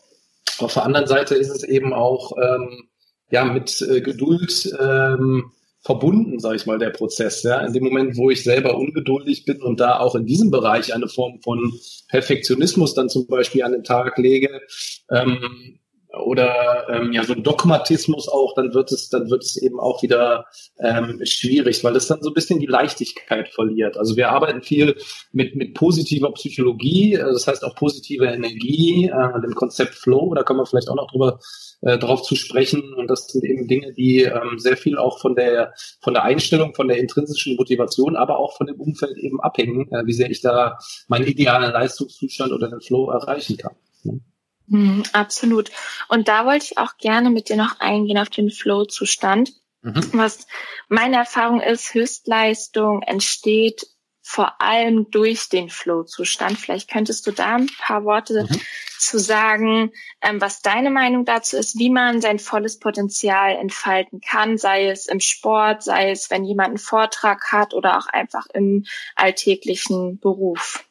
[0.59, 2.89] auf der anderen Seite ist es eben auch ähm,
[3.31, 7.43] ja mit äh, Geduld ähm, verbunden, sage ich mal, der Prozess.
[7.43, 10.95] Ja, in dem Moment, wo ich selber ungeduldig bin und da auch in diesem Bereich
[10.95, 11.73] eine Form von
[12.09, 14.63] Perfektionismus dann zum Beispiel an den Tag lege,
[15.11, 15.79] ähm,
[16.25, 20.03] oder ähm, ja so ein Dogmatismus auch, dann wird es, dann wird es eben auch
[20.03, 20.47] wieder
[20.81, 23.97] ähm, schwierig, weil es dann so ein bisschen die Leichtigkeit verliert.
[23.97, 24.97] Also wir arbeiten viel
[25.33, 30.35] mit mit positiver Psychologie, äh, das heißt auch positive Energie, äh, dem Konzept Flow.
[30.35, 31.39] Da können wir vielleicht auch noch drüber
[31.81, 32.95] äh, drauf zu sprechen.
[32.95, 36.75] Und das sind eben Dinge, die ähm, sehr viel auch von der von der Einstellung,
[36.75, 40.41] von der intrinsischen Motivation, aber auch von dem Umfeld eben abhängen, äh, wie sehr ich
[40.41, 40.79] da
[41.09, 43.75] meinen idealen Leistungszustand oder den Flow erreichen kann.
[44.05, 44.21] Ne?
[44.69, 45.71] Mhm, absolut.
[46.09, 49.53] Und da wollte ich auch gerne mit dir noch eingehen auf den Flow-Zustand.
[49.83, 50.11] Mhm.
[50.13, 50.47] Was
[50.89, 53.87] meine Erfahrung ist, Höchstleistung entsteht
[54.29, 56.59] vor allem durch den Flow-Zustand.
[56.59, 58.61] Vielleicht könntest du da ein paar Worte mhm.
[58.99, 64.59] zu sagen, ähm, was deine Meinung dazu ist, wie man sein volles Potenzial entfalten kann,
[64.59, 68.85] sei es im Sport, sei es, wenn jemand einen Vortrag hat oder auch einfach im
[69.17, 70.85] alltäglichen Beruf.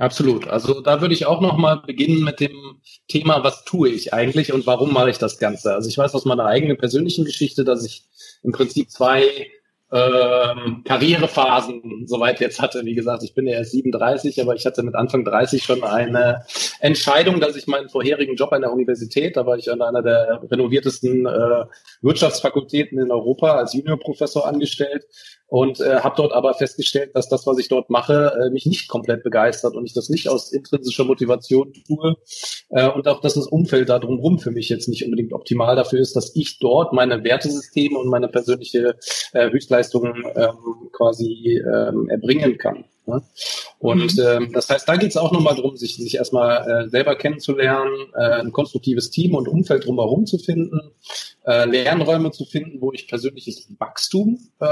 [0.00, 0.48] Absolut.
[0.48, 4.50] Also da würde ich auch noch mal beginnen mit dem Thema, was tue ich eigentlich
[4.50, 5.74] und warum mache ich das Ganze?
[5.74, 8.04] Also ich weiß aus meiner eigenen persönlichen Geschichte, dass ich
[8.42, 9.50] im Prinzip zwei
[9.92, 12.84] ähm, Karrierephasen soweit jetzt hatte.
[12.84, 16.44] Wie gesagt, ich bin ja erst 37, aber ich hatte mit Anfang 30 schon eine
[16.80, 20.42] Entscheidung, dass ich meinen vorherigen Job an der Universität, da war ich an einer der
[20.50, 21.64] renoviertesten äh,
[22.02, 25.06] Wirtschaftsfakultäten in Europa als Juniorprofessor angestellt
[25.50, 28.88] und äh, habe dort aber festgestellt, dass das, was ich dort mache, äh, mich nicht
[28.88, 32.16] komplett begeistert und ich das nicht aus intrinsischer Motivation tue
[32.68, 35.98] äh, und auch, dass das Umfeld da drumherum für mich jetzt nicht unbedingt optimal dafür
[35.98, 38.96] ist, dass ich dort meine Wertesysteme und meine persönliche
[39.32, 42.84] äh, Höchstleistung ähm, quasi ähm, erbringen kann.
[43.06, 43.22] Ne?
[43.78, 44.24] Und mhm.
[44.26, 47.94] ähm, das heißt, da geht es auch nochmal darum, sich, sich erstmal äh, selber kennenzulernen,
[48.14, 50.92] äh, ein konstruktives Team und Umfeld drumherum zu finden,
[51.46, 54.66] äh, Lernräume zu finden, wo ich persönliches Wachstum äh,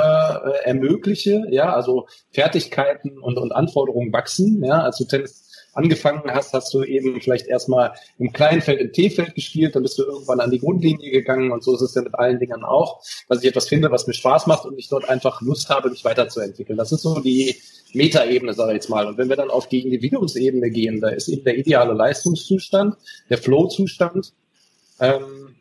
[0.64, 5.47] ermögliche, ja, also Fertigkeiten und, und Anforderungen wachsen, ja, also Tennis
[5.78, 9.96] angefangen hast, hast du eben vielleicht erstmal im kleinen Feld, im T-Feld gespielt, dann bist
[9.98, 13.00] du irgendwann an die Grundlinie gegangen und so ist es ja mit allen Dingen auch,
[13.28, 16.04] dass ich etwas finde, was mir Spaß macht und ich dort einfach Lust habe, mich
[16.04, 16.76] weiterzuentwickeln.
[16.76, 17.56] Das ist so die
[17.94, 19.06] Metaebene, sage ich jetzt mal.
[19.06, 22.96] Und wenn wir dann auf die Individuumsebene gehen, da ist eben der ideale Leistungszustand,
[23.30, 24.32] der Flow-Zustand,
[25.00, 25.54] ähm,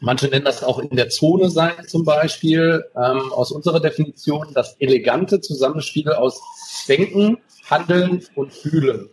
[0.00, 2.84] Manche nennen das auch in der Zone sein zum Beispiel.
[2.94, 6.42] Ähm, aus unserer Definition das elegante Zusammenspiel aus
[6.86, 7.38] Denken,
[7.70, 9.08] Handeln und Fühlen.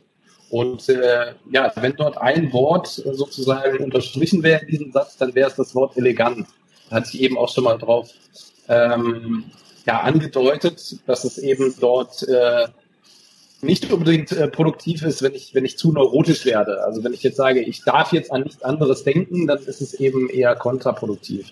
[0.52, 5.50] Und äh, ja, wenn dort ein Wort sozusagen unterstrichen wäre in diesem Satz, dann wäre
[5.50, 6.46] es das Wort elegant.
[6.90, 8.10] Da hatte ich eben auch schon mal drauf
[8.68, 9.46] ähm,
[9.86, 12.68] ja, angedeutet, dass es eben dort äh,
[13.62, 16.84] nicht unbedingt äh, produktiv ist, wenn ich, wenn ich zu neurotisch werde.
[16.84, 19.94] Also wenn ich jetzt sage, ich darf jetzt an nichts anderes denken, dann ist es
[19.94, 21.48] eben eher kontraproduktiv.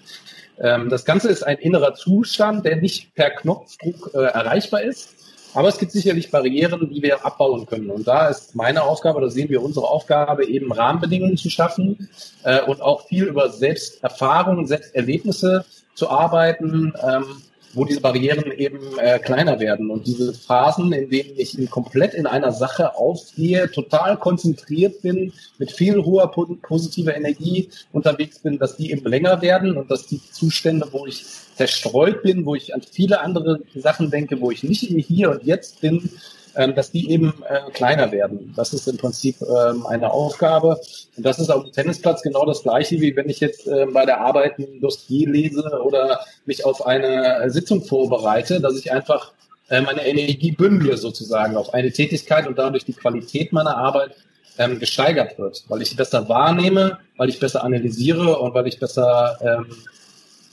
[0.59, 5.15] Ähm, das Ganze ist ein innerer Zustand, der nicht per Knopfdruck äh, erreichbar ist.
[5.53, 7.89] Aber es gibt sicherlich Barrieren, die wir abbauen können.
[7.89, 12.09] Und da ist meine Aufgabe, da sehen wir unsere Aufgabe, eben Rahmenbedingungen zu schaffen
[12.43, 17.41] äh, und auch viel über Selbsterfahrung, Selbsterlebnisse zu arbeiten, ähm,
[17.73, 19.89] wo diese Barrieren eben äh, kleiner werden.
[19.89, 25.71] Und diese Phasen, in denen ich komplett in einer Sache aufgehe, total konzentriert bin, mit
[25.71, 30.87] viel hoher positiver Energie unterwegs bin, dass die eben länger werden und dass die Zustände,
[30.91, 34.97] wo ich zerstreut bin, wo ich an viele andere Sachen denke, wo ich nicht im
[34.97, 36.09] Hier und Jetzt bin,
[36.53, 38.53] dass die eben äh, kleiner werden.
[38.55, 40.79] Das ist im Prinzip ähm, eine Aufgabe.
[41.15, 44.05] Und das ist auf dem Tennisplatz genau das Gleiche, wie wenn ich jetzt äh, bei
[44.05, 49.31] der Arbeit ein Dossier lese oder mich auf eine Sitzung vorbereite, dass ich einfach
[49.69, 54.15] äh, meine Energie bündle sozusagen auf eine Tätigkeit und dadurch die Qualität meiner Arbeit
[54.57, 59.37] ähm, gesteigert wird, weil ich besser wahrnehme, weil ich besser analysiere und weil ich besser
[59.41, 59.65] ähm,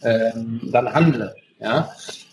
[0.02, 1.34] ähm, dann handle.
[1.58, 1.90] Ja,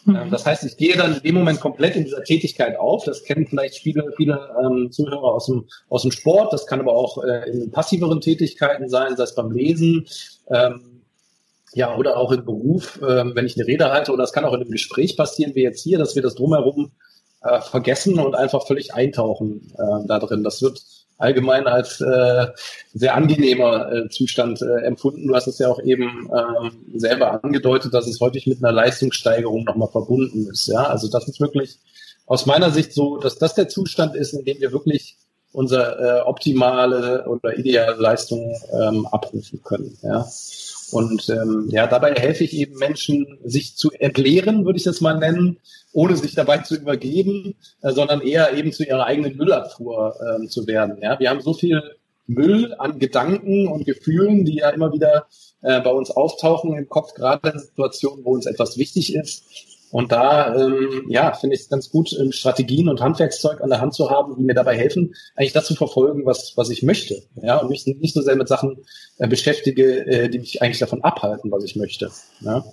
[0.08, 3.04] ähm, das heißt, ich gehe dann in dem Moment komplett in dieser Tätigkeit auf.
[3.06, 6.54] Das kennen vielleicht viele, viele ähm, Zuhörer aus dem, aus dem Sport.
[6.54, 10.08] Das kann aber auch äh, in passiveren Tätigkeiten sein, sei es beim Lesen,
[10.50, 11.02] ähm,
[11.74, 14.12] ja, oder auch im Beruf, ähm, wenn ich eine Rede halte.
[14.12, 16.92] Oder das kann auch in einem Gespräch passieren, wie jetzt hier, dass wir das drumherum
[17.42, 20.44] äh, vergessen und einfach völlig eintauchen äh, da drin.
[20.44, 20.82] Das wird
[21.24, 22.48] allgemein als äh,
[22.94, 25.28] sehr angenehmer äh, Zustand äh, empfunden.
[25.28, 29.64] Du hast es ja auch eben äh, selber angedeutet, dass es häufig mit einer Leistungssteigerung
[29.64, 30.68] nochmal verbunden ist.
[30.68, 31.80] Ja, also das ist wirklich
[32.26, 35.18] aus meiner Sicht so, dass das der Zustand ist, in dem wir wirklich
[35.54, 39.98] unsere äh, optimale oder ideale Leistung ähm, abrufen können.
[40.02, 40.28] Ja.
[40.94, 45.18] Und ähm, ja, dabei helfe ich eben Menschen, sich zu entleeren, würde ich das mal
[45.18, 45.58] nennen,
[45.92, 50.68] ohne sich dabei zu übergeben, äh, sondern eher eben zu ihrer eigenen Müllabfuhr äh, zu
[50.68, 51.00] werden.
[51.02, 51.82] Ja, wir haben so viel
[52.28, 55.26] Müll an Gedanken und Gefühlen, die ja immer wieder
[55.62, 59.46] äh, bei uns auftauchen im Kopf, gerade in Situationen, wo uns etwas wichtig ist.
[59.94, 63.80] Und da, ähm, ja, finde ich es ganz gut, ähm, Strategien und Handwerkszeug an der
[63.80, 67.22] Hand zu haben, die mir dabei helfen, eigentlich das zu verfolgen, was, was ich möchte.
[67.36, 68.84] Ja, und mich nicht so sehr mit Sachen
[69.20, 72.10] äh, beschäftige, äh, die mich eigentlich davon abhalten, was ich möchte.
[72.40, 72.66] Ja.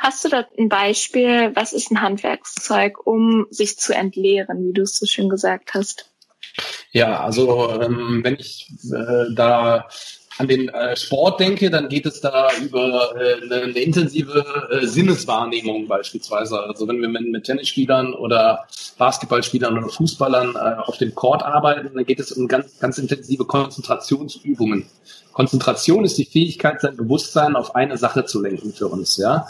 [0.00, 4.82] Hast du da ein Beispiel, was ist ein Handwerkszeug, um sich zu entleeren, wie du
[4.82, 6.10] es so schön gesagt hast?
[6.90, 9.88] Ja, also ähm, wenn ich äh, da
[10.38, 14.86] an den äh, Sport denke, dann geht es da über äh, eine, eine intensive äh,
[14.86, 16.60] Sinneswahrnehmung beispielsweise.
[16.60, 18.66] Also wenn wir mit, mit Tennisspielern oder
[18.98, 23.44] Basketballspielern oder Fußballern äh, auf dem Court arbeiten, dann geht es um ganz, ganz intensive
[23.44, 24.86] Konzentrationsübungen.
[25.32, 29.46] Konzentration ist die Fähigkeit, sein Bewusstsein auf eine Sache zu lenken für uns, ja.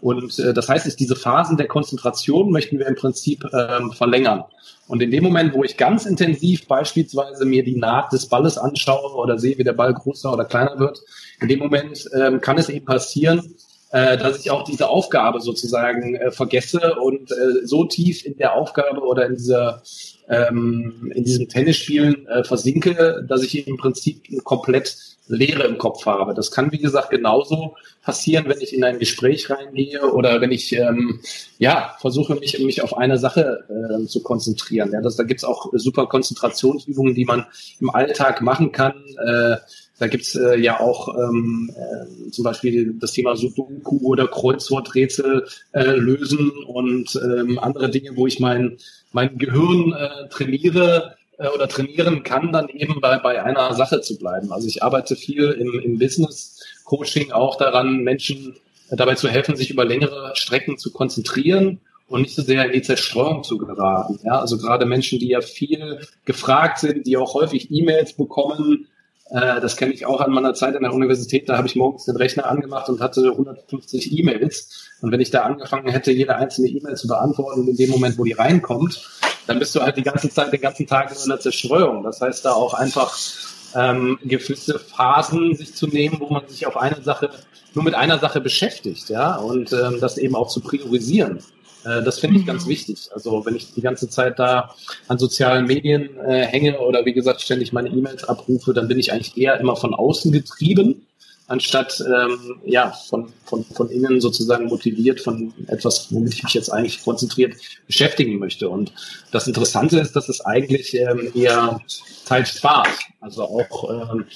[0.00, 4.44] Und äh, das heißt, ist diese Phasen der Konzentration möchten wir im Prinzip ähm, verlängern.
[4.86, 9.14] Und in dem Moment, wo ich ganz intensiv beispielsweise mir die Naht des Balles anschaue
[9.14, 11.00] oder sehe, wie der Ball größer oder kleiner wird,
[11.40, 13.54] in dem Moment ähm, kann es eben passieren,
[13.92, 18.54] äh, dass ich auch diese Aufgabe sozusagen äh, vergesse und äh, so tief in der
[18.54, 19.82] Aufgabe oder in dieser
[20.28, 26.34] ähm, in diesem Tennisspielen äh, versinke, dass ich im Prinzip komplett Leere im Kopf habe.
[26.34, 30.72] Das kann, wie gesagt, genauso passieren, wenn ich in ein Gespräch reingehe oder wenn ich
[30.74, 31.20] ähm,
[31.58, 34.92] ja versuche, mich, mich auf eine Sache äh, zu konzentrieren.
[34.92, 37.46] Ja, das, da gibt's auch super Konzentrationsübungen, die man
[37.80, 38.94] im Alltag machen kann.
[39.24, 39.56] Äh,
[39.98, 45.84] da gibt's äh, ja auch ähm, äh, zum Beispiel das Thema Sudoku oder Kreuzworträtsel äh,
[45.84, 48.76] lösen und ähm, andere Dinge, wo ich mein,
[49.12, 54.18] mein Gehirn äh, trainiere, äh, oder trainieren kann, dann eben bei, bei einer Sache zu
[54.18, 54.52] bleiben.
[54.52, 58.56] Also ich arbeite viel im, im Business-Coaching auch daran, Menschen
[58.90, 62.82] dabei zu helfen, sich über längere Strecken zu konzentrieren und nicht so sehr in die
[62.82, 64.20] Zerstreuung zu geraten.
[64.24, 68.86] Ja, also gerade Menschen, die ja viel gefragt sind, die auch häufig E-Mails bekommen,
[69.30, 71.48] äh, das kenne ich auch an meiner Zeit an der Universität.
[71.48, 74.90] Da habe ich morgens den Rechner angemacht und hatte 150 E-Mails.
[75.00, 78.24] Und wenn ich da angefangen hätte, jede einzelne E-Mail zu beantworten, in dem Moment, wo
[78.24, 79.02] die reinkommt,
[79.46, 82.02] dann bist du halt die ganze Zeit, den ganzen Tag in einer Zerstreuung.
[82.02, 83.16] Das heißt, da auch einfach
[83.74, 87.30] ähm, gewisse Phasen sich zu nehmen, wo man sich auf eine Sache,
[87.74, 91.38] nur mit einer Sache beschäftigt, ja, und ähm, das eben auch zu priorisieren.
[91.84, 92.70] Äh, das finde ich ganz mhm.
[92.70, 93.08] wichtig.
[93.12, 94.74] Also wenn ich die ganze Zeit da
[95.08, 99.12] an sozialen Medien äh, hänge oder wie gesagt ständig meine E-Mails abrufe, dann bin ich
[99.12, 101.06] eigentlich eher immer von außen getrieben
[101.46, 106.70] anstatt ähm, ja von, von, von innen sozusagen motiviert von etwas, womit ich mich jetzt
[106.70, 107.54] eigentlich konzentriert
[107.86, 108.68] beschäftigen möchte.
[108.68, 108.92] Und
[109.30, 111.80] das Interessante ist, dass es eigentlich ähm, eher
[112.24, 112.88] Zeit spart.
[113.20, 114.26] Also auch ähm,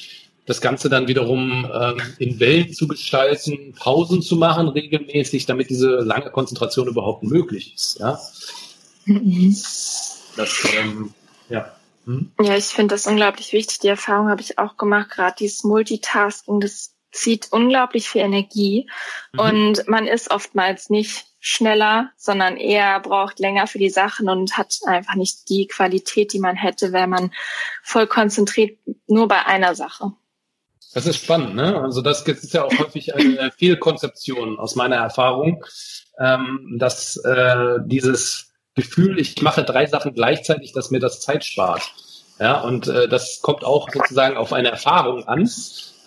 [0.47, 5.89] das Ganze dann wiederum ähm, in Wellen zu gestalten, Pausen zu machen regelmäßig, damit diese
[6.01, 7.99] lange Konzentration überhaupt möglich ist.
[8.01, 8.19] Ja,
[10.37, 11.13] das, ähm,
[11.49, 11.75] ja.
[12.05, 12.33] Hm?
[12.41, 13.81] Ja, ich finde das unglaublich wichtig.
[13.81, 18.89] Die Erfahrung habe ich auch gemacht, gerade dieses Multitasking, das zieht unglaublich viel Energie
[19.33, 19.41] mhm.
[19.41, 24.75] und man ist oftmals nicht schneller, sondern eher braucht länger für die Sachen und hat
[24.87, 27.33] einfach nicht die Qualität, die man hätte, wenn man
[27.83, 30.13] voll konzentriert nur bei einer Sache.
[30.95, 31.81] Das ist spannend, ne?
[31.81, 35.65] Also das ist ja auch häufig eine Fehlkonzeption aus meiner Erfahrung,
[36.19, 41.93] ähm, dass äh, dieses Gefühl, ich mache drei Sachen gleichzeitig, dass mir das Zeit spart.
[42.41, 45.51] Ja, und äh, das kommt auch sozusagen auf eine Erfahrung an,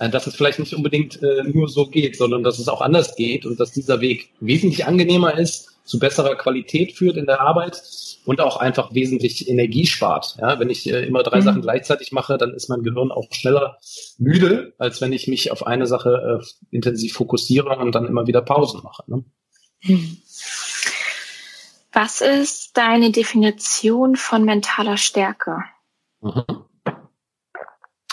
[0.09, 3.45] dass es vielleicht nicht unbedingt äh, nur so geht, sondern dass es auch anders geht
[3.45, 7.81] und dass dieser Weg wesentlich angenehmer ist, zu besserer Qualität führt in der Arbeit
[8.25, 10.37] und auch einfach wesentlich Energie spart.
[10.39, 11.43] Ja, wenn ich äh, immer drei mhm.
[11.43, 13.77] Sachen gleichzeitig mache, dann ist mein Gehirn auch schneller
[14.17, 18.41] müde, als wenn ich mich auf eine Sache äh, intensiv fokussiere und dann immer wieder
[18.41, 19.03] Pausen mache.
[19.07, 19.23] Ne?
[19.83, 20.17] Mhm.
[21.91, 25.57] Was ist deine Definition von mentaler Stärke?
[26.21, 26.43] Mhm.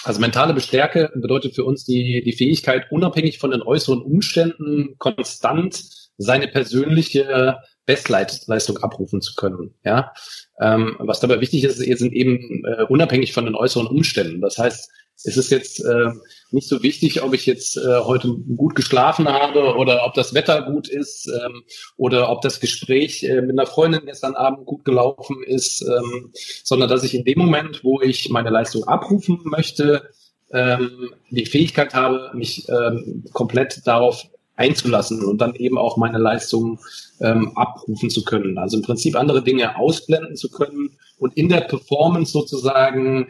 [0.08, 5.84] Also mentale Stärke bedeutet für uns die, die Fähigkeit, unabhängig von den äußeren Umständen konstant
[6.16, 9.74] seine persönliche Bestleistung abrufen zu können.
[9.84, 10.14] Ja,
[10.62, 14.40] ähm, was dabei wichtig ist, sind eben äh, unabhängig von den äußeren Umständen.
[14.40, 14.90] Das heißt,
[15.24, 16.12] es ist jetzt äh,
[16.50, 20.62] nicht so wichtig, ob ich jetzt äh, heute gut geschlafen habe oder ob das Wetter
[20.62, 21.64] gut ist ähm,
[21.96, 26.30] oder ob das Gespräch äh, mit einer Freundin gestern Abend gut gelaufen ist, ähm,
[26.62, 30.08] sondern dass ich in dem Moment, wo ich meine Leistung abrufen möchte,
[30.52, 36.80] ähm, die Fähigkeit habe, mich ähm, komplett darauf einzulassen und dann eben auch meine Leistung
[37.20, 38.56] ähm, abrufen zu können.
[38.58, 43.28] Also im Prinzip andere Dinge ausblenden zu können und in der Performance sozusagen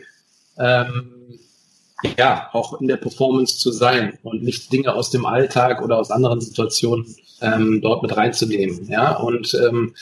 [0.58, 1.17] ähm,
[2.16, 6.10] ja, auch in der Performance zu sein und nicht Dinge aus dem Alltag oder aus
[6.10, 8.88] anderen Situationen ähm, dort mit reinzunehmen.
[8.88, 9.94] Ja, und ähm,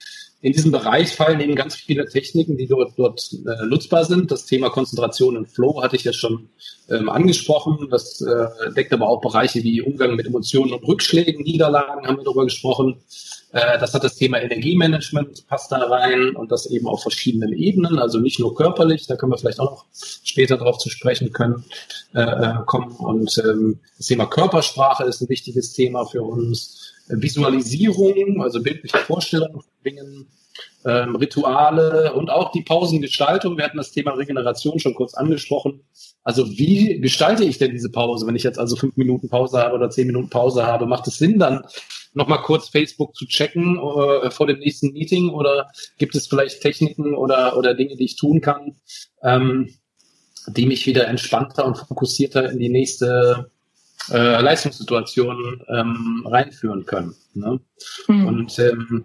[0.43, 4.31] in diesem Bereich fallen eben ganz viele Techniken, die dort, dort äh, nutzbar sind.
[4.31, 6.51] Das Thema Konzentration und Flow hatte ich ja schon
[6.91, 7.89] ähm, angesprochen.
[7.91, 12.25] Das äh, deckt aber auch Bereiche wie Umgang mit Emotionen und Rückschlägen, Niederlagen haben wir
[12.25, 12.99] darüber gesprochen.
[13.53, 17.99] Äh, das hat das Thema Energiemanagement, passt da rein und das eben auf verschiedenen Ebenen,
[17.99, 21.65] also nicht nur körperlich, da können wir vielleicht auch noch später darauf zu sprechen können,
[22.15, 22.93] äh, äh kommen.
[22.97, 26.93] Und ähm, das Thema Körpersprache ist ein wichtiges Thema für uns.
[27.09, 30.27] Visualisierung, also bildliche Vorstellungen von Dingen,
[30.85, 33.57] ähm, Rituale und auch die Pausengestaltung.
[33.57, 35.83] Wir hatten das Thema Regeneration schon kurz angesprochen.
[36.23, 38.27] Also wie gestalte ich denn diese Pause?
[38.27, 41.19] Wenn ich jetzt also fünf Minuten Pause habe oder zehn Minuten Pause habe, macht es
[41.19, 41.65] Sinn, dann
[42.15, 47.15] nochmal kurz Facebook zu checken äh, vor dem nächsten Meeting oder gibt es vielleicht Techniken
[47.15, 48.77] oder, oder Dinge, die ich tun kann,
[49.23, 49.75] ähm,
[50.49, 53.51] die mich wieder entspannter und fokussierter in die nächste
[54.11, 57.15] äh, Leistungssituation ähm, reinführen können.
[57.35, 57.61] Ne?
[58.09, 58.27] Mhm.
[58.27, 59.05] Und ähm,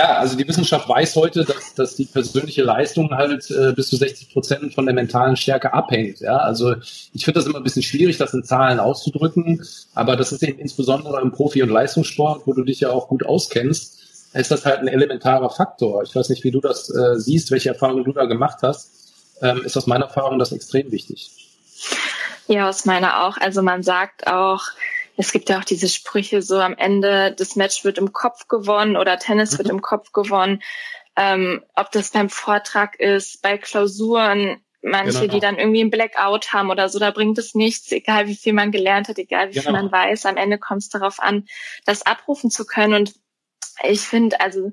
[0.00, 3.96] ja, also die Wissenschaft weiß heute, dass, dass die persönliche Leistung halt äh, bis zu
[3.96, 6.20] 60 Prozent von der mentalen Stärke abhängt.
[6.20, 6.74] Ja, also
[7.12, 9.62] ich finde das immer ein bisschen schwierig, das in Zahlen auszudrücken,
[9.94, 13.26] aber das ist eben insbesondere im Profi- und Leistungssport, wo du dich ja auch gut
[13.26, 13.98] auskennst,
[14.32, 16.02] ist das halt ein elementarer Faktor.
[16.02, 19.12] Ich weiß nicht, wie du das äh, siehst, welche Erfahrungen du da gemacht hast.
[19.42, 21.30] Ähm, ist aus meiner Erfahrung das extrem wichtig.
[22.46, 23.36] Ja, aus meiner auch.
[23.36, 24.62] Also man sagt auch,
[25.20, 28.96] es gibt ja auch diese Sprüche so am Ende, das Match wird im Kopf gewonnen
[28.96, 29.58] oder Tennis mhm.
[29.58, 30.62] wird im Kopf gewonnen.
[31.14, 35.34] Ähm, ob das beim Vortrag ist, bei Klausuren, manche, genau.
[35.34, 38.54] die dann irgendwie ein Blackout haben oder so, da bringt es nichts, egal wie viel
[38.54, 39.64] man gelernt hat, egal wie genau.
[39.64, 40.24] viel man weiß.
[40.24, 41.46] Am Ende kommt es darauf an,
[41.84, 42.94] das abrufen zu können.
[42.94, 43.12] Und
[43.82, 44.72] ich finde, also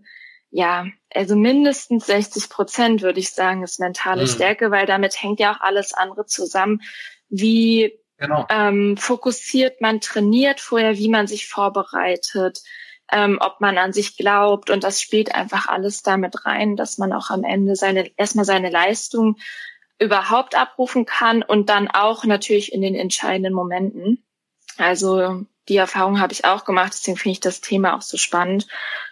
[0.49, 4.27] ja, also mindestens 60 Prozent würde ich sagen, ist mentale mhm.
[4.27, 6.81] Stärke, weil damit hängt ja auch alles andere zusammen.
[7.27, 8.45] Wie Genau.
[8.49, 12.61] Ähm, fokussiert man trainiert vorher, wie man sich vorbereitet,
[13.11, 17.13] ähm, ob man an sich glaubt und das spielt einfach alles damit rein, dass man
[17.13, 19.37] auch am Ende seine erstmal seine Leistung
[19.99, 24.23] überhaupt abrufen kann und dann auch natürlich in den entscheidenden Momenten.
[24.77, 28.67] Also die Erfahrung habe ich auch gemacht, deswegen finde ich das Thema auch so spannend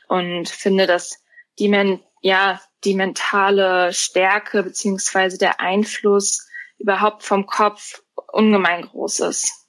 [0.07, 1.23] und finde, dass
[1.59, 6.47] die, men ja, die mentale Stärke beziehungsweise der Einfluss
[6.77, 8.01] überhaupt vom Kopf
[8.31, 9.65] ungemein groß ist.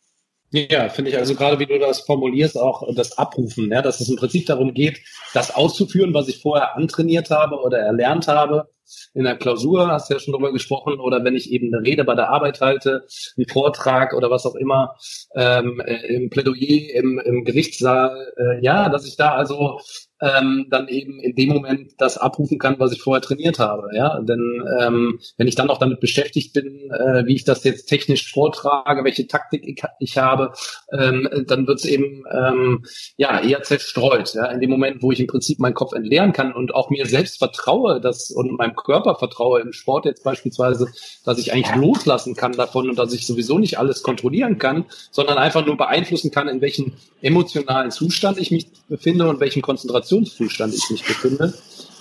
[0.53, 4.09] Ja, finde ich also gerade, wie du das formulierst, auch das Abrufen, ja, dass es
[4.09, 5.01] im Prinzip darum geht,
[5.35, 8.69] das auszuführen, was ich vorher antrainiert habe oder erlernt habe,
[9.15, 12.05] in der Klausur, hast du ja schon drüber gesprochen, oder wenn ich eben eine Rede
[12.05, 14.97] bei der Arbeit halte, einen Vortrag oder was auch immer,
[15.35, 19.81] ähm, äh, im Plädoyer, im, im Gerichtssaal, äh, ja, dass ich da also
[20.21, 23.91] ähm, dann eben in dem Moment das abrufen kann, was ich vorher trainiert habe.
[23.95, 27.87] Ja, denn ähm, wenn ich dann noch damit beschäftigt bin, äh, wie ich das jetzt
[27.87, 30.53] technisch vortrage, welche Taktik ich, ich habe,
[30.93, 32.85] ähm, dann wird es eben ähm,
[33.17, 34.35] ja eher zerstreut.
[34.35, 37.07] Ja, in dem Moment, wo ich im Prinzip meinen Kopf entleeren kann und auch mir
[37.07, 40.89] selbst vertraue, dass und meinem Körper vertraue im Sport jetzt beispielsweise,
[41.25, 45.39] dass ich eigentlich loslassen kann davon und dass ich sowieso nicht alles kontrollieren kann, sondern
[45.39, 50.75] einfach nur beeinflussen kann, in welchem emotionalen Zustand ich mich befinde und welchen Konzentration Konzentrationszustand
[50.75, 51.55] ich mich befinde,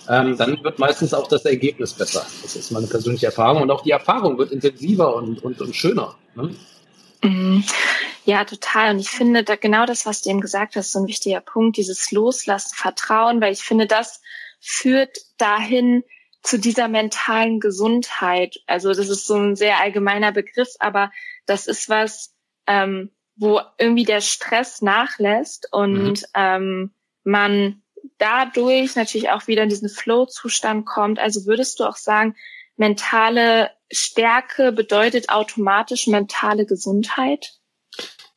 [0.07, 2.25] ähm, dann wird meistens auch das Ergebnis besser.
[2.43, 3.63] Das ist meine persönliche Erfahrung.
[3.63, 6.15] Und auch die Erfahrung wird intensiver und, und, und schöner.
[6.35, 6.55] Ne?
[7.23, 7.63] Mhm.
[8.25, 8.91] Ja, total.
[8.91, 11.77] Und ich finde da genau das, was du eben gesagt hast, so ein wichtiger Punkt,
[11.77, 14.21] dieses Loslassen, Vertrauen, weil ich finde, das
[14.59, 16.03] führt dahin
[16.43, 18.57] zu dieser mentalen Gesundheit.
[18.67, 21.11] Also das ist so ein sehr allgemeiner Begriff, aber
[21.47, 22.35] das ist was,
[22.67, 26.25] ähm, wo irgendwie der Stress nachlässt und mhm.
[26.35, 26.91] ähm,
[27.23, 27.81] man
[28.17, 31.19] dadurch natürlich auch wieder in diesen Flow-Zustand kommt.
[31.19, 32.35] Also würdest du auch sagen,
[32.77, 37.53] mentale Stärke bedeutet automatisch mentale Gesundheit?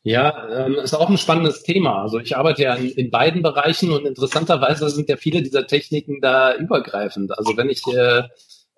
[0.02, 2.02] Ja, ähm, ist auch ein spannendes Thema.
[2.02, 6.20] Also ich arbeite ja in, in, beiden Bereichen und interessanterweise sind ja viele dieser Techniken
[6.20, 7.36] da übergreifend.
[7.36, 8.22] Also wenn ich äh,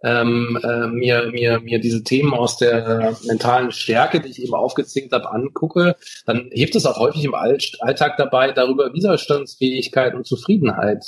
[0.02, 5.12] ähm, äh, mir, mir, mir diese Themen aus der mentalen Stärke, die ich eben aufgezählt
[5.12, 5.96] habe, angucke,
[6.26, 11.04] dann hilft es auch häufig im Alltag dabei, darüber Widerstandsfähigkeit und Zufriedenheit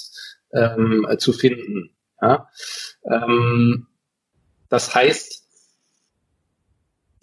[0.53, 1.97] ähm, zu finden.
[2.21, 2.49] Ja?
[3.11, 3.87] Ähm,
[4.69, 5.42] das heißt,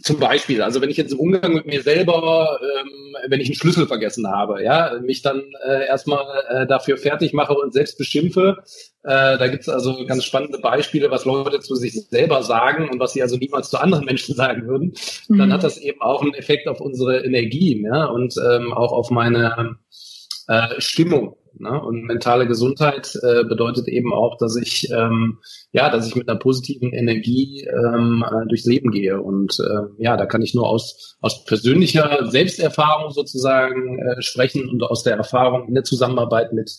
[0.01, 3.55] zum Beispiel, also wenn ich jetzt im Umgang mit mir selber, ähm, wenn ich einen
[3.55, 8.57] Schlüssel vergessen habe, ja, mich dann äh, erstmal äh, dafür fertig mache und selbst beschimpfe,
[9.03, 13.13] äh, da gibt's also ganz spannende Beispiele, was Leute zu sich selber sagen und was
[13.13, 14.93] sie also niemals zu anderen Menschen sagen würden,
[15.27, 15.37] mhm.
[15.37, 19.09] dann hat das eben auch einen Effekt auf unsere Energie ja, und ähm, auch auf
[19.09, 19.77] meine
[20.47, 21.35] äh, Stimmung.
[21.60, 21.82] Ne?
[21.82, 25.39] Und mentale Gesundheit äh, bedeutet eben auch, dass ich ähm,
[25.72, 29.22] ja, dass ich mit einer positiven Energie ähm, äh, durchs Leben gehe.
[29.22, 34.84] Und äh, ja, da kann ich nur aus aus persönlicher Selbsterfahrung sozusagen äh, sprechen und
[34.84, 36.72] aus der Erfahrung in der Zusammenarbeit mit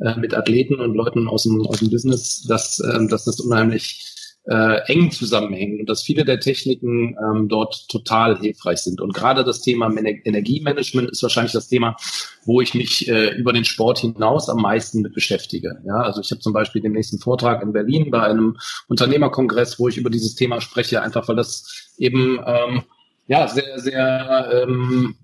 [0.00, 4.09] äh, mit Athleten und Leuten aus dem aus dem Business, dass äh, dass das unheimlich
[4.46, 9.00] äh, eng zusammenhängen und dass viele der Techniken ähm, dort total hilfreich sind.
[9.00, 11.96] Und gerade das Thema Energiemanagement ist wahrscheinlich das Thema,
[12.44, 15.80] wo ich mich äh, über den Sport hinaus am meisten mit beschäftige.
[15.86, 18.56] Ja, also ich habe zum Beispiel den nächsten Vortrag in Berlin bei einem
[18.88, 22.82] Unternehmerkongress, wo ich über dieses Thema spreche, einfach weil das eben ähm,
[23.26, 25.16] ja sehr, sehr ähm,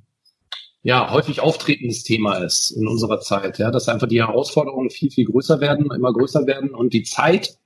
[0.83, 5.25] ja, häufig auftretendes Thema ist in unserer Zeit, ja, dass einfach die Herausforderungen viel, viel
[5.25, 7.59] größer werden, immer größer werden und die Zeit,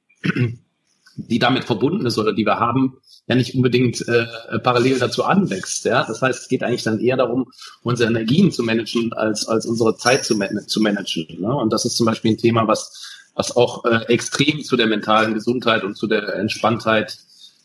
[1.16, 2.98] die damit verbunden ist oder die wir haben,
[3.30, 4.26] ja nicht unbedingt äh,
[4.62, 5.84] parallel dazu anwächst.
[5.84, 6.04] Ja?
[6.04, 7.50] Das heißt, es geht eigentlich dann eher darum,
[7.82, 11.40] unsere Energien zu managen, als, als unsere Zeit zu, man zu managen.
[11.40, 11.54] Ne?
[11.54, 15.34] Und das ist zum Beispiel ein Thema, was, was auch äh, extrem zu der mentalen
[15.34, 17.18] Gesundheit und zu der Entspanntheit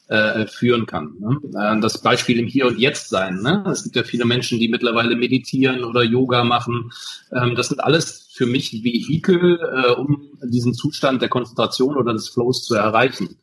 [0.08, 1.16] äh, führen kann.
[1.20, 1.40] Ne?
[1.60, 3.42] Äh, das Beispiel im Hier und Jetzt sein.
[3.42, 3.64] Ne?
[3.72, 6.92] Es gibt ja viele Menschen, die mittlerweile meditieren oder Yoga machen.
[7.32, 12.30] Ähm, das sind alles für mich Vehikel, äh, um diesen Zustand der Konzentration oder des
[12.30, 13.38] Flows zu erreichen.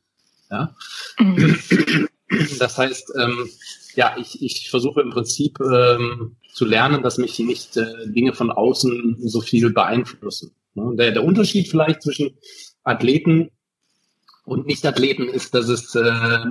[2.58, 3.48] Das heißt, ähm,
[3.94, 9.16] ja, ich, ich versuche im Prinzip ähm, zu lernen, dass mich nicht Dinge von außen
[9.20, 10.52] so viel beeinflussen.
[10.74, 10.94] Ne?
[10.96, 12.36] Der, der Unterschied vielleicht zwischen
[12.84, 13.50] Athleten
[14.44, 16.44] und Nicht-Athleten ist, dass es äh,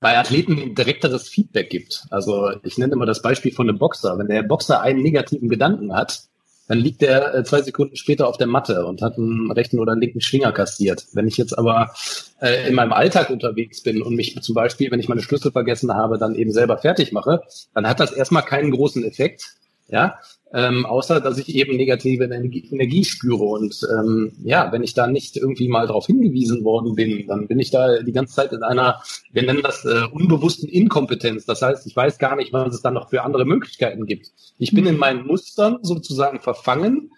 [0.00, 2.06] bei Athleten direkteres Feedback gibt.
[2.10, 4.18] Also ich nenne immer das Beispiel von einem Boxer.
[4.18, 6.24] Wenn der Boxer einen negativen Gedanken hat,
[6.68, 9.92] dann liegt er äh, zwei Sekunden später auf der Matte und hat einen rechten oder
[9.92, 11.06] einen linken Schwinger kassiert.
[11.12, 11.92] Wenn ich jetzt aber
[12.40, 15.92] äh, in meinem Alltag unterwegs bin und mich zum Beispiel, wenn ich meine Schlüssel vergessen
[15.92, 17.42] habe, dann eben selber fertig mache,
[17.74, 19.54] dann hat das erstmal keinen großen Effekt.
[19.92, 20.16] Ja,
[20.54, 23.44] ähm, außer dass ich eben negative Energie, Energie spüre.
[23.44, 27.58] Und ähm, ja, wenn ich da nicht irgendwie mal darauf hingewiesen worden bin, dann bin
[27.58, 31.44] ich da die ganze Zeit in einer, wir nennen das äh, unbewussten Inkompetenz.
[31.44, 34.32] Das heißt, ich weiß gar nicht, was es dann noch für andere Möglichkeiten gibt.
[34.58, 37.10] Ich bin in meinen Mustern sozusagen verfangen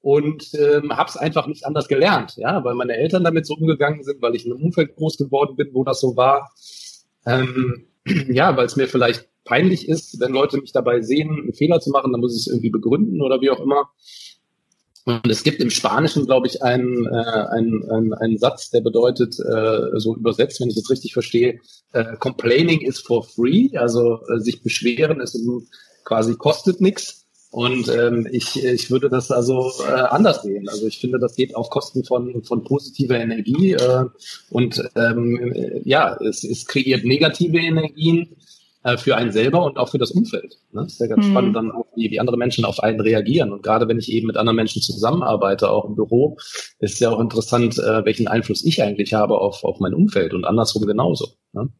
[0.00, 4.02] und ähm, habe es einfach nicht anders gelernt, ja, weil meine Eltern damit so umgegangen
[4.02, 6.52] sind, weil ich in einem Umfeld groß geworden bin, wo das so war.
[7.26, 7.86] Ähm,
[8.28, 11.90] ja, weil es mir vielleicht peinlich ist, wenn Leute mich dabei sehen, einen Fehler zu
[11.90, 13.90] machen, dann muss ich es irgendwie begründen oder wie auch immer.
[15.06, 19.38] Und es gibt im Spanischen, glaube ich, einen, äh, einen, einen, einen Satz, der bedeutet,
[19.38, 21.60] äh, so übersetzt, wenn ich es richtig verstehe,
[21.92, 25.38] äh, complaining is for free, also äh, sich beschweren ist
[26.04, 27.22] quasi kostet nichts.
[27.50, 30.68] Und ähm, ich, ich würde das also äh, anders sehen.
[30.68, 34.06] Also ich finde, das geht auf Kosten von, von positiver Energie äh,
[34.50, 38.34] und ähm, ja, es, es kreiert negative Energien
[38.84, 40.58] äh, für einen selber und auch für das Umfeld.
[40.72, 40.82] Ne?
[40.82, 41.30] Das ist ja ganz mhm.
[41.30, 43.52] spannend, dann auch, wie, wie andere Menschen auf einen reagieren.
[43.52, 46.36] Und gerade wenn ich eben mit anderen Menschen zusammenarbeite, auch im Büro,
[46.78, 50.44] ist ja auch interessant, äh, welchen Einfluss ich eigentlich habe auf, auf mein Umfeld und
[50.44, 51.28] andersrum genauso.
[51.52, 51.70] Ne?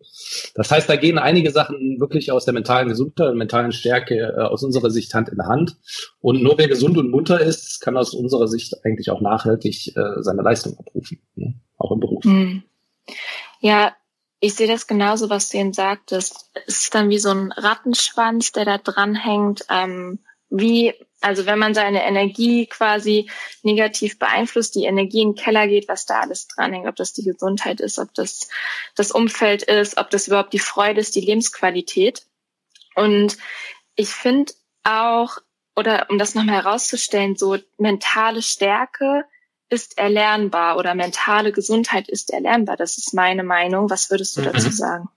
[0.54, 4.40] Das heißt, da gehen einige Sachen wirklich aus der mentalen Gesundheit und mentalen Stärke äh,
[4.40, 5.76] aus unserer Sicht Hand in Hand.
[6.20, 10.22] Und nur wer gesund und munter ist, kann aus unserer Sicht eigentlich auch nachhaltig äh,
[10.22, 11.54] seine Leistung abrufen, ne?
[11.76, 12.24] auch im Beruf.
[12.24, 12.62] Mhm.
[13.60, 13.92] Ja,
[14.44, 16.50] ich sehe das genauso, was du eben sagtest.
[16.66, 19.64] Es ist dann wie so ein Rattenschwanz, der da dranhängt.
[19.70, 20.18] Ähm,
[20.50, 20.92] wie,
[21.22, 23.30] also wenn man seine Energie quasi
[23.62, 27.24] negativ beeinflusst, die Energie in den Keller geht, was da alles dranhängt, ob das die
[27.24, 28.50] Gesundheit ist, ob das
[28.94, 32.26] das Umfeld ist, ob das überhaupt die Freude ist, die Lebensqualität.
[32.94, 33.38] Und
[33.96, 35.38] ich finde auch,
[35.74, 39.24] oder um das nochmal herauszustellen, so mentale Stärke
[39.70, 42.76] ist erlernbar oder mentale Gesundheit ist erlernbar.
[42.76, 43.90] Das ist meine Meinung.
[43.90, 44.44] Was würdest du mhm.
[44.46, 45.08] dazu sagen?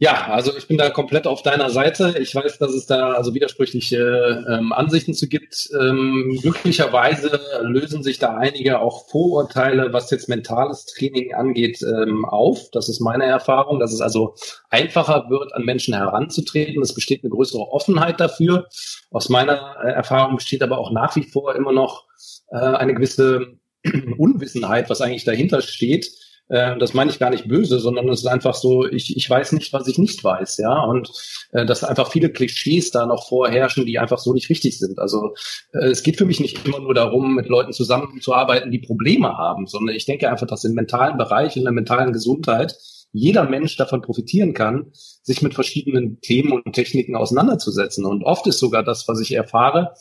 [0.00, 2.14] Ja, also ich bin da komplett auf deiner Seite.
[2.20, 5.68] Ich weiß, dass es da also widersprüchliche ähm, Ansichten zu gibt.
[5.76, 12.70] Ähm, glücklicherweise lösen sich da einige auch Vorurteile, was jetzt mentales Training angeht, ähm, auf.
[12.70, 14.36] Das ist meine Erfahrung, dass es also
[14.70, 16.80] einfacher wird, an Menschen heranzutreten.
[16.80, 18.68] Es besteht eine größere Offenheit dafür.
[19.10, 22.06] Aus meiner äh, Erfahrung besteht aber auch nach wie vor immer noch
[22.52, 23.58] äh, eine gewisse
[24.16, 26.08] Unwissenheit, was eigentlich dahinter steht.
[26.48, 29.52] Äh, das meine ich gar nicht böse, sondern es ist einfach so, ich, ich weiß
[29.52, 30.82] nicht, was ich nicht weiß, ja.
[30.84, 31.10] Und
[31.52, 34.98] äh, dass einfach viele Klischees da noch vorherrschen, die einfach so nicht richtig sind.
[34.98, 35.34] Also
[35.72, 39.66] äh, es geht für mich nicht immer nur darum, mit Leuten zusammenzuarbeiten, die Probleme haben,
[39.66, 42.76] sondern ich denke einfach, dass im mentalen Bereich, in der mentalen Gesundheit
[43.12, 44.92] jeder Mensch davon profitieren kann,
[45.22, 48.04] sich mit verschiedenen Themen und Techniken auseinanderzusetzen.
[48.04, 49.94] Und oft ist sogar das, was ich erfahre,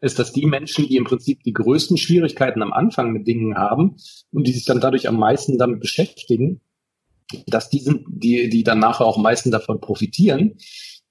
[0.00, 3.96] ist, dass die Menschen, die im Prinzip die größten Schwierigkeiten am Anfang mit Dingen haben
[4.32, 6.60] und die sich dann dadurch am meisten damit beschäftigen,
[7.46, 10.54] dass die sind, die, die dann nachher auch am meisten davon profitieren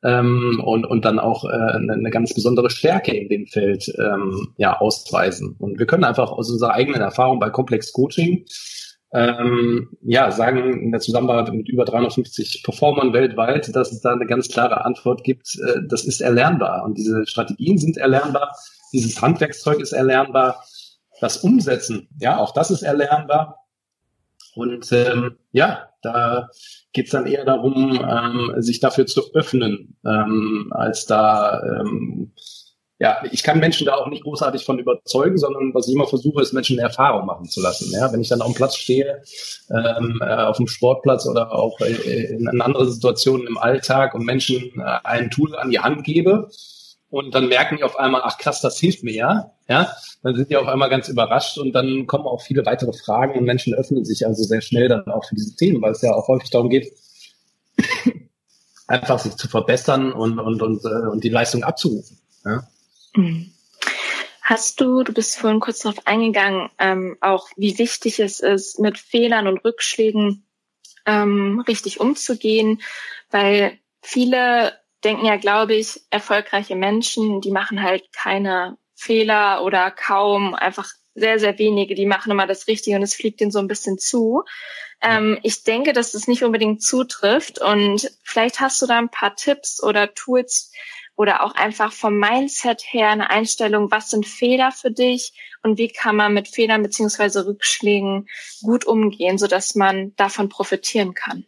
[0.03, 4.79] ähm, und, und dann auch äh, eine, ganz besondere Stärke in dem Feld ähm, ja,
[4.79, 5.55] ausweisen.
[5.59, 8.45] Und wir können einfach aus unserer eigenen Erfahrung bei Komplex Coaching
[9.13, 14.25] ähm, ja, sagen in der Zusammenarbeit mit über 350 Performern weltweit, dass es da eine
[14.25, 18.53] ganz klare Antwort gibt, äh, das ist erlernbar und diese Strategien sind erlernbar
[18.93, 20.63] dieses Handwerkszeug ist erlernbar.
[21.19, 23.65] Das Umsetzen, ja, auch das ist erlernbar.
[24.55, 26.49] Und ähm, ja, da
[26.93, 32.33] geht's dann eher darum, ähm, sich dafür zu öffnen, ähm, als da ähm,
[32.99, 36.41] ja, ich kann Menschen da auch nicht großartig von überzeugen, sondern was ich immer versuche,
[36.41, 37.91] ist Menschen eine Erfahrung machen zu lassen.
[37.91, 39.21] Ja, wenn ich dann auf dem Platz stehe,
[39.69, 44.71] ähm, äh, auf dem Sportplatz oder auch äh, in, anderen Situationen im Alltag und Menschen
[44.79, 46.49] äh, ein Tool an die Hand gebe,
[47.09, 49.51] und dann merken die auf einmal, ach krass, das hilft mir ja.
[49.69, 49.91] Ja,
[50.23, 53.45] dann sind die auf einmal ganz überrascht und dann kommen auch viele weitere Fragen und
[53.45, 56.27] Menschen öffnen sich also sehr schnell dann auch für diese Themen, weil es ja auch
[56.27, 56.93] häufig darum geht,
[58.87, 62.17] einfach sich zu verbessern und, und, und, äh, und die Leistung abzurufen.
[62.45, 62.67] Ja.
[63.15, 63.51] Mhm.
[64.41, 68.97] Hast du, du bist vorhin kurz darauf eingegangen, ähm, auch wie wichtig es ist, mit
[68.97, 70.45] Fehlern und Rückschlägen
[71.05, 72.81] ähm, richtig umzugehen,
[73.29, 80.53] weil viele denken ja, glaube ich, erfolgreiche Menschen, die machen halt keine Fehler oder kaum,
[80.53, 83.67] einfach sehr, sehr wenige, die machen immer das Richtige und es fliegt ihnen so ein
[83.67, 84.43] bisschen zu.
[85.01, 89.35] Ähm, ich denke, dass das nicht unbedingt zutrifft und vielleicht hast du da ein paar
[89.35, 90.71] Tipps oder Tools
[91.15, 95.33] oder auch einfach vom Mindset her eine Einstellung, was sind Fehler für dich
[95.63, 98.27] und wie kann man mit Fehlern beziehungsweise Rückschlägen
[98.61, 101.45] gut umgehen, so dass man davon profitieren kann.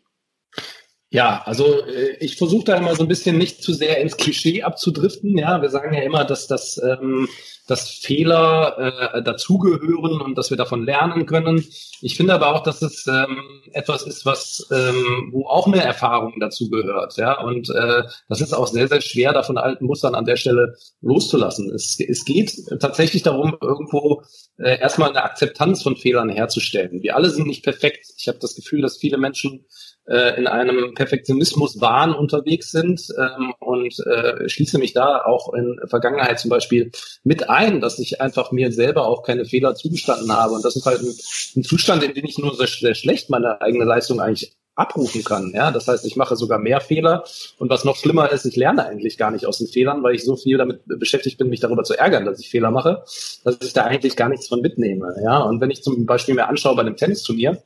[1.12, 4.62] Ja, also äh, ich versuche da immer so ein bisschen nicht zu sehr ins Klischee
[4.62, 5.36] abzudriften.
[5.38, 7.28] Ja, wir sagen ja immer, dass das ähm,
[7.70, 11.64] dass Fehler äh, dazugehören und dass wir davon lernen können.
[12.01, 13.38] Ich finde aber auch, dass es ähm,
[13.74, 17.18] etwas ist, was ähm, wo auch eine Erfahrung dazugehört.
[17.18, 20.76] Ja, und äh, das ist auch sehr sehr schwer, davon alten Mustern an der Stelle
[21.01, 21.72] loszulassen.
[21.74, 24.24] Es, es geht tatsächlich darum, irgendwo
[24.57, 27.01] äh, erstmal eine Akzeptanz von Fehlern herzustellen.
[27.01, 28.07] Wir alle sind nicht perfekt.
[28.18, 29.66] Ich habe das Gefühl, dass viele Menschen
[30.10, 35.80] äh, in einem Perfektionismus Wahn unterwegs sind ähm, und äh, schließe mich da auch in
[35.86, 36.91] Vergangenheit zum Beispiel
[37.24, 40.55] mit ein, dass ich einfach mir selber auch keine Fehler zugestanden habe.
[40.55, 41.14] Und das ist halt ein,
[41.57, 45.51] ein Zustand, in dem ich nur sehr, sehr schlecht meine eigene Leistung eigentlich abrufen kann.
[45.53, 47.26] Ja, das heißt, ich mache sogar mehr Fehler.
[47.57, 50.24] Und was noch schlimmer ist, ich lerne eigentlich gar nicht aus den Fehlern, weil ich
[50.24, 53.03] so viel damit beschäftigt bin, mich darüber zu ärgern, dass ich Fehler mache,
[53.43, 55.14] dass ich da eigentlich gar nichts von mitnehme.
[55.24, 57.62] Ja, und wenn ich zum Beispiel mir anschaue bei einem Tennisturnier,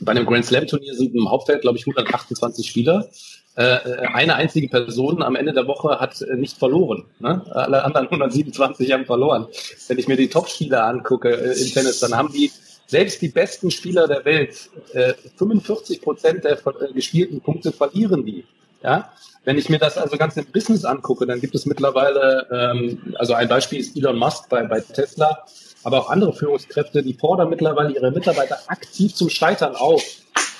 [0.00, 3.08] bei einem Grand Slam Turnier sind im Hauptfeld, glaube ich, 128 Spieler.
[3.56, 3.78] äh,
[4.12, 7.04] eine einzige Person am Ende der Woche hat äh, nicht verloren.
[7.20, 7.42] Ne?
[7.50, 9.46] Alle anderen 127 haben verloren.
[9.88, 12.50] Wenn ich mir die Top-Spieler angucke äh, im Tennis, dann haben die
[12.86, 18.44] selbst die besten Spieler der Welt, äh, 45 Prozent der äh, gespielten Punkte verlieren die.
[18.82, 19.10] Ja,
[19.44, 23.32] wenn ich mir das also ganz im Business angucke, dann gibt es mittlerweile, ähm, also
[23.32, 25.44] ein Beispiel ist Elon Musk bei, bei Tesla,
[25.86, 30.02] aber auch andere Führungskräfte, die fordern mittlerweile ihre Mitarbeiter aktiv zum Scheitern auf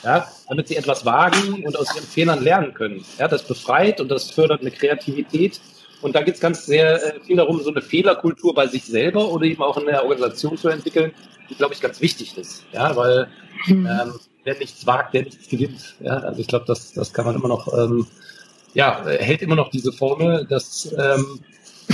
[0.04, 3.04] ja, damit sie etwas wagen und aus ihren Fehlern lernen können.
[3.18, 5.60] Ja, das befreit und das fördert eine Kreativität.
[6.00, 9.28] Und da geht es ganz sehr äh, viel darum, so eine Fehlerkultur bei sich selber
[9.32, 11.10] oder eben auch in der Organisation zu entwickeln,
[11.50, 12.64] die, glaube ich, ganz wichtig ist.
[12.72, 13.26] Ja, weil
[13.66, 13.86] mhm.
[13.86, 14.14] ähm,
[14.44, 15.96] wer nichts wagt, der nichts gewinnt.
[15.98, 18.06] Ja, also ich glaube, das, das kann man immer noch, ähm,
[18.74, 20.46] ja, hält immer noch diese Formel.
[20.48, 21.40] Das ähm,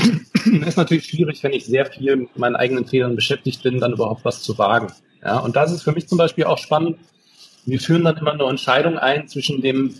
[0.67, 4.25] ist natürlich schwierig, wenn ich sehr viel mit meinen eigenen Fehlern beschäftigt bin, dann überhaupt
[4.25, 4.93] was zu wagen.
[5.25, 6.99] Ja, und da ist es für mich zum Beispiel auch spannend,
[7.65, 9.95] wir führen dann immer eine Entscheidung ein zwischen dem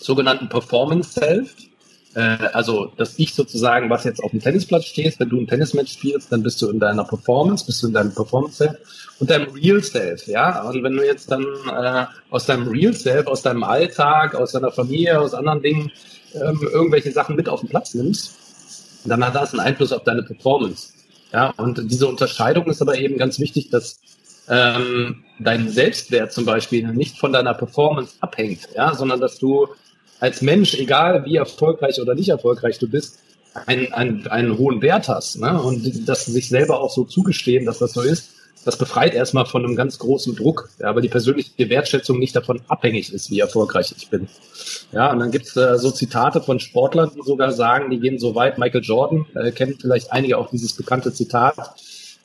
[0.00, 1.54] sogenannten Performance Self,
[2.14, 2.20] äh,
[2.52, 6.32] also dass ich sozusagen, was jetzt auf dem Tennisplatz stehst, wenn du ein Tennismatch spielst,
[6.32, 8.76] dann bist du in deiner Performance, bist du in deinem Performance Self
[9.20, 10.62] und deinem Real Self, ja.
[10.62, 14.72] Und wenn du jetzt dann äh, aus deinem Real Self, aus deinem Alltag, aus deiner
[14.72, 15.92] Familie, aus anderen Dingen
[16.34, 18.41] ähm, irgendwelche Sachen mit auf den Platz nimmst,
[19.04, 20.92] dann hat das einen Einfluss auf deine Performance.
[21.32, 24.00] Ja, und diese Unterscheidung ist aber eben ganz wichtig, dass
[24.48, 29.68] ähm, dein Selbstwert zum Beispiel nicht von deiner Performance abhängt, ja, sondern dass du
[30.20, 33.18] als Mensch, egal wie erfolgreich oder nicht erfolgreich du bist,
[33.66, 35.40] einen, einen, einen hohen Wert hast.
[35.40, 35.60] Ne?
[35.60, 38.31] Und das sich selber auch so zugestehen, dass das so ist,
[38.64, 42.60] das befreit erstmal von einem ganz großen Druck, ja, weil die persönliche Wertschätzung nicht davon
[42.68, 44.28] abhängig ist, wie erfolgreich ich bin.
[44.92, 48.34] Ja, und dann gibt's äh, so Zitate von Sportlern, die sogar sagen, die gehen so
[48.34, 48.58] weit.
[48.58, 51.56] Michael Jordan äh, kennt vielleicht einige auch dieses bekannte Zitat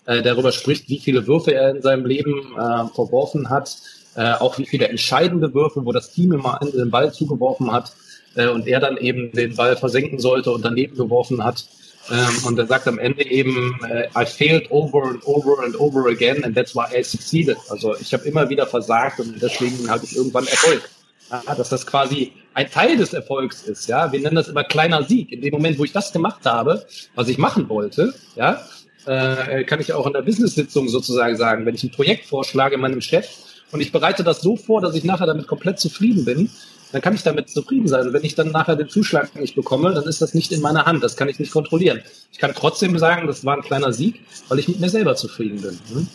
[0.06, 3.78] äh, darüber spricht, wie viele Würfe er in seinem Leben äh, verworfen hat,
[4.16, 7.94] äh, auch wie viele entscheidende Würfe, wo das Team immer den Ball zugeworfen hat
[8.36, 11.66] äh, und er dann eben den Ball versenken sollte und daneben geworfen hat.
[12.10, 16.10] Ähm, und er sagt am Ende eben, äh, I failed over and over and over
[16.10, 17.58] again and that's why I succeeded.
[17.70, 20.90] Also ich habe immer wieder versagt und deswegen habe ich irgendwann Erfolg.
[21.30, 24.12] Ja, dass das quasi ein Teil des Erfolgs ist, ja.
[24.14, 25.32] Wir nennen das immer kleiner Sieg.
[25.34, 26.86] In dem Moment, wo ich das gemacht habe,
[27.16, 28.62] was ich machen wollte, ja,
[29.06, 33.02] äh, kann ich auch in der Business-Sitzung sozusagen sagen, wenn ich ein Projekt vorschlage meinem
[33.02, 33.28] Chef
[33.72, 36.50] und ich bereite das so vor, dass ich nachher damit komplett zufrieden bin,
[36.92, 38.08] dann kann ich damit zufrieden sein.
[38.08, 40.86] Und wenn ich dann nachher den Zuschlag nicht bekomme, dann ist das nicht in meiner
[40.86, 41.04] Hand.
[41.04, 42.02] Das kann ich nicht kontrollieren.
[42.32, 45.62] Ich kann trotzdem sagen, das war ein kleiner Sieg, weil ich mit mir selber zufrieden
[45.62, 45.80] bin.
[45.92, 46.08] Hm?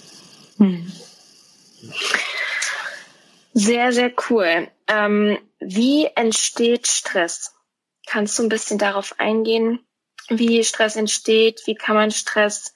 [0.59, 0.93] hm.
[3.55, 4.69] Sehr, sehr cool.
[4.89, 7.53] Ähm, wie entsteht Stress?
[8.07, 9.81] Kannst du ein bisschen darauf eingehen,
[10.29, 11.63] wie Stress entsteht?
[11.67, 12.73] Wie kann man Stress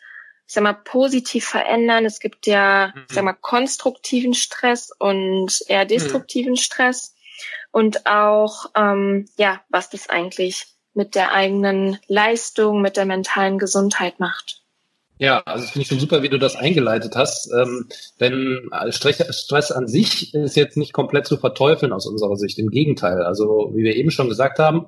[0.46, 2.04] ich sag mal, positiv verändern.
[2.04, 5.88] Es gibt ja, ich sag mal, konstruktiven Stress und eher mhm.
[5.88, 6.56] destruktiven.
[6.56, 7.15] Stress.
[7.76, 10.64] Und auch, ähm, ja, was das eigentlich
[10.94, 14.62] mit der eigenen Leistung, mit der mentalen Gesundheit macht.
[15.18, 17.52] Ja, also finde ich schon super, wie du das eingeleitet hast.
[17.52, 17.86] Ähm,
[18.18, 22.58] denn Stress an sich ist jetzt nicht komplett zu verteufeln aus unserer Sicht.
[22.58, 23.20] Im Gegenteil.
[23.20, 24.86] Also wie wir eben schon gesagt haben,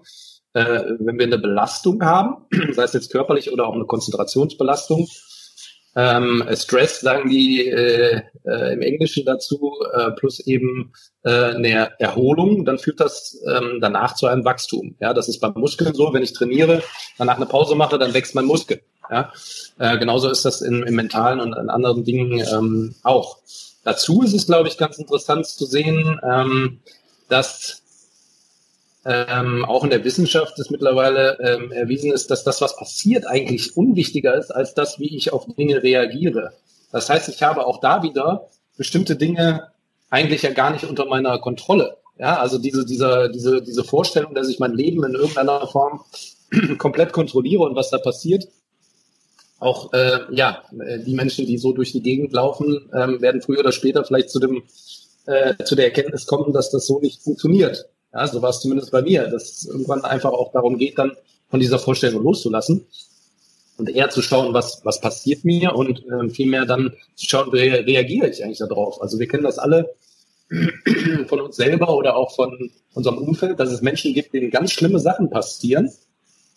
[0.55, 5.07] äh, wenn wir eine Belastung haben, sei es jetzt körperlich oder auch eine Konzentrationsbelastung,
[5.99, 10.93] ähm, Stress sagen die äh, äh, im Englischen dazu, äh, plus eben
[11.25, 14.95] äh, eine Erholung, dann führt das ähm, danach zu einem Wachstum.
[15.01, 16.85] Ja, das ist beim Muskeln so, wenn ich trainiere,
[17.19, 18.81] danach eine Pause mache, dann wächst mein Muskel.
[19.11, 19.33] Ja,
[19.81, 23.39] äh, genauso ist das in, im Mentalen und in anderen Dingen ähm, auch.
[23.83, 26.79] Dazu ist es, glaube ich, ganz interessant zu sehen, ähm,
[27.29, 27.83] dass
[29.09, 33.75] ähm, auch in der Wissenschaft ist mittlerweile ähm, erwiesen ist, dass das, was passiert, eigentlich
[33.75, 36.53] unwichtiger ist als das, wie ich auf Dinge reagiere.
[36.93, 39.69] Das heißt, ich habe auch da wieder bestimmte Dinge
[40.11, 41.97] eigentlich ja gar nicht unter meiner Kontrolle.
[42.19, 46.03] Ja, also diese, diese, diese, diese Vorstellung, dass ich mein Leben in irgendeiner Form
[46.79, 48.47] komplett kontrolliere und was da passiert.
[49.59, 53.73] Auch äh, ja, die Menschen, die so durch die Gegend laufen, ähm, werden früher oder
[53.73, 54.65] später vielleicht zu dem
[55.25, 57.87] äh, zu der Erkenntnis kommen, dass das so nicht funktioniert.
[58.19, 61.13] Ja, so war es zumindest bei mir, dass es irgendwann einfach auch darum geht, dann
[61.51, 62.85] von dieser Vorstellung loszulassen
[63.77, 67.59] und eher zu schauen, was, was passiert mir und äh, vielmehr dann zu schauen, wie
[67.59, 69.01] reagiere ich eigentlich darauf.
[69.01, 69.95] Also wir kennen das alle
[71.29, 74.99] von uns selber oder auch von unserem Umfeld, dass es Menschen gibt, denen ganz schlimme
[74.99, 75.89] Sachen passieren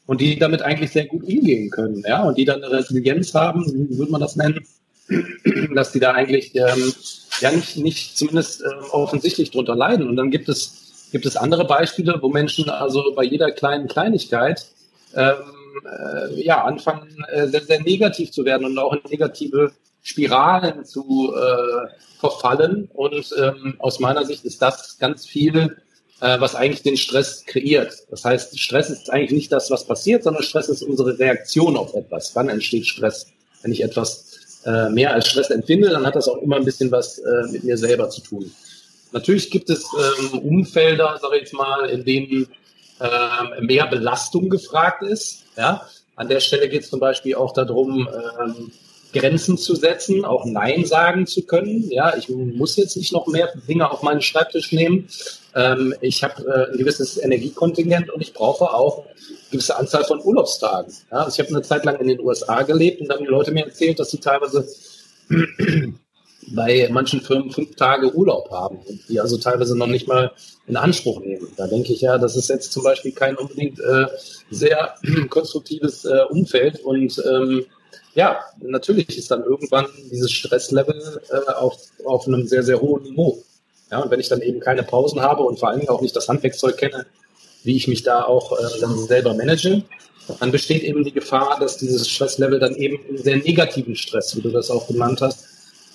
[0.08, 3.66] und die damit eigentlich sehr gut umgehen können, ja, und die dann eine Resilienz haben,
[3.68, 4.66] wie würde man das nennen,
[5.76, 6.92] dass die da eigentlich ähm,
[7.40, 10.08] ja nicht, nicht zumindest ähm, offensichtlich drunter leiden.
[10.08, 10.81] Und dann gibt es
[11.12, 14.66] gibt es andere Beispiele, wo Menschen also bei jeder kleinen Kleinigkeit
[15.16, 15.36] ähm,
[15.86, 19.72] äh, ja, anfangen, äh, sehr, sehr negativ zu werden und auch in negative
[20.04, 21.88] Spiralen zu äh,
[22.20, 22.90] verfallen.
[22.94, 25.78] Und ähm, aus meiner Sicht ist das ganz viel
[26.22, 27.94] äh, was eigentlich den Stress kreiert.
[28.10, 31.94] Das heißt, Stress ist eigentlich nicht das, was passiert, sondern Stress ist unsere Reaktion auf
[31.96, 32.36] etwas.
[32.36, 33.26] Wann entsteht Stress?
[33.64, 36.92] Wenn ich etwas äh, mehr als Stress empfinde, dann hat das auch immer ein bisschen
[36.92, 38.52] was äh, mit mir selber zu tun.
[39.12, 42.48] Natürlich gibt es ähm, Umfelder, sage ich mal, in denen
[43.00, 45.44] ähm, mehr Belastung gefragt ist.
[45.58, 45.88] Ja?
[46.16, 48.08] An der Stelle geht es zum Beispiel auch darum,
[48.40, 48.72] ähm,
[49.14, 51.90] Grenzen zu setzen, auch Nein sagen zu können.
[51.90, 55.10] Ja, ich muss jetzt nicht noch mehr Dinge auf meinen Schreibtisch nehmen.
[55.54, 59.16] Ähm, ich habe äh, ein gewisses Energiekontingent und ich brauche auch eine
[59.52, 60.94] gewisse Anzahl von Urlaubstagen.
[61.12, 63.32] Ja, also ich habe eine Zeit lang in den USA gelebt und dann haben die
[63.32, 64.66] Leute mir erzählt, dass sie teilweise
[66.54, 70.32] bei manchen Firmen fünf Tage Urlaub haben und die also teilweise noch nicht mal
[70.68, 71.48] in Anspruch nehmen.
[71.58, 74.06] Da denke ich ja, das ist jetzt zum Beispiel kein unbedingt äh,
[74.50, 74.96] sehr
[75.30, 77.66] konstruktives äh, Umfeld und ähm,
[78.14, 83.42] ja, natürlich ist dann irgendwann dieses Stresslevel äh, auf, auf einem sehr, sehr hohen Niveau.
[83.90, 86.16] Ja, und wenn ich dann eben keine Pausen habe und vor allen Dingen auch nicht
[86.16, 87.06] das Handwerkzeug kenne,
[87.64, 89.84] wie ich mich da auch äh, dann selber manage,
[90.40, 94.42] dann besteht eben die Gefahr, dass dieses Stresslevel dann eben in sehr negativen Stress, wie
[94.42, 95.46] du das auch genannt hast,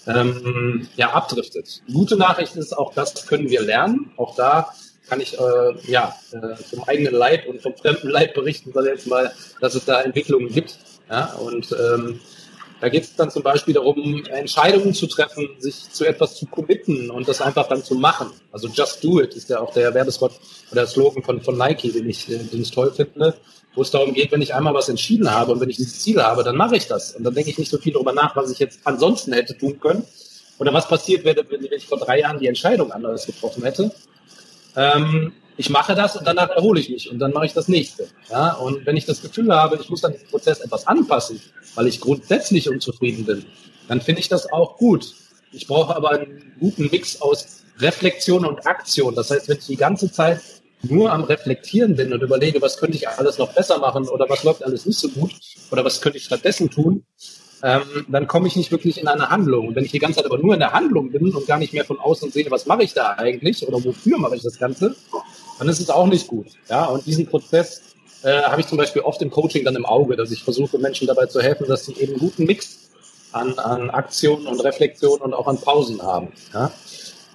[0.06, 1.82] ähm, ja, abdriftet.
[1.92, 4.12] Gute Nachricht ist, auch das können wir lernen.
[4.16, 4.72] Auch da
[5.08, 9.06] kann ich äh, ja äh, vom eigenen Leib und vom fremden Leib berichten, sag jetzt
[9.06, 10.78] mal, dass es da Entwicklungen gibt.
[11.08, 12.20] Ja, und ähm,
[12.80, 17.10] da geht es dann zum Beispiel darum, Entscheidungen zu treffen, sich zu etwas zu committen
[17.10, 18.32] und das einfach dann zu machen.
[18.52, 20.32] Also just do it ist ja auch der Werbespot
[20.70, 23.34] oder der Slogan von, von Nike, den ich, den ich toll finde,
[23.76, 26.20] wo es darum geht, wenn ich einmal was entschieden habe und wenn ich dieses Ziel
[26.20, 27.14] habe, dann mache ich das.
[27.14, 29.78] Und dann denke ich nicht so viel darüber nach, was ich jetzt ansonsten hätte tun
[29.78, 30.02] können
[30.58, 33.92] oder was passiert wäre, wenn ich vor drei Jahren die Entscheidung anders getroffen hätte.
[34.74, 38.08] Ähm, ich mache das und danach erhole ich mich und dann mache ich das nächste.
[38.30, 41.40] Ja, und wenn ich das Gefühl habe, ich muss an diesen Prozess etwas anpassen,
[41.74, 43.44] weil ich grundsätzlich unzufrieden bin,
[43.88, 45.14] dann finde ich das auch gut.
[45.52, 49.14] Ich brauche aber einen guten Mix aus Reflexion und Aktion.
[49.14, 50.40] Das heißt, wenn ich die ganze Zeit
[50.82, 54.44] nur am Reflektieren bin und überlege, was könnte ich alles noch besser machen oder was
[54.44, 55.32] läuft alles nicht so gut
[55.70, 57.04] oder was könnte ich stattdessen tun,
[57.62, 59.68] ähm, dann komme ich nicht wirklich in eine Handlung.
[59.68, 61.72] Und wenn ich die ganze Zeit aber nur in der Handlung bin und gar nicht
[61.72, 64.94] mehr von außen sehe, was mache ich da eigentlich oder wofür mache ich das Ganze,
[65.58, 66.48] dann ist es auch nicht gut.
[66.68, 67.82] Ja, und diesen Prozess
[68.22, 71.06] äh, habe ich zum Beispiel oft im Coaching dann im Auge, dass ich versuche, Menschen
[71.06, 72.90] dabei zu helfen, dass sie eben einen guten Mix
[73.32, 76.28] an, an Aktionen und Reflexionen und auch an Pausen haben.
[76.52, 76.70] Ja?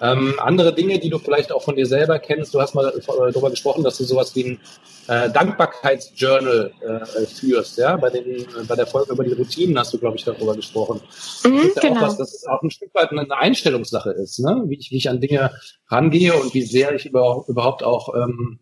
[0.02, 3.50] Ähm, andere Dinge, die du vielleicht auch von dir selber kennst, du hast mal darüber
[3.52, 4.60] gesprochen, dass du sowas wie ein
[5.08, 10.00] äh, Dankbarkeitsjournal äh, führst, ja, bei, den, bei der Folge über die Routinen hast du,
[10.00, 11.02] glaube ich, darüber gesprochen.
[11.46, 12.02] Mhm, das ist ja genau.
[12.02, 14.64] auch was, dass es auch ein Stück weit eine Einstellungssache ist, ne?
[14.68, 15.52] wie, ich, wie ich an Dinge
[15.88, 18.60] rangehe und wie sehr ich über, überhaupt auch ähm,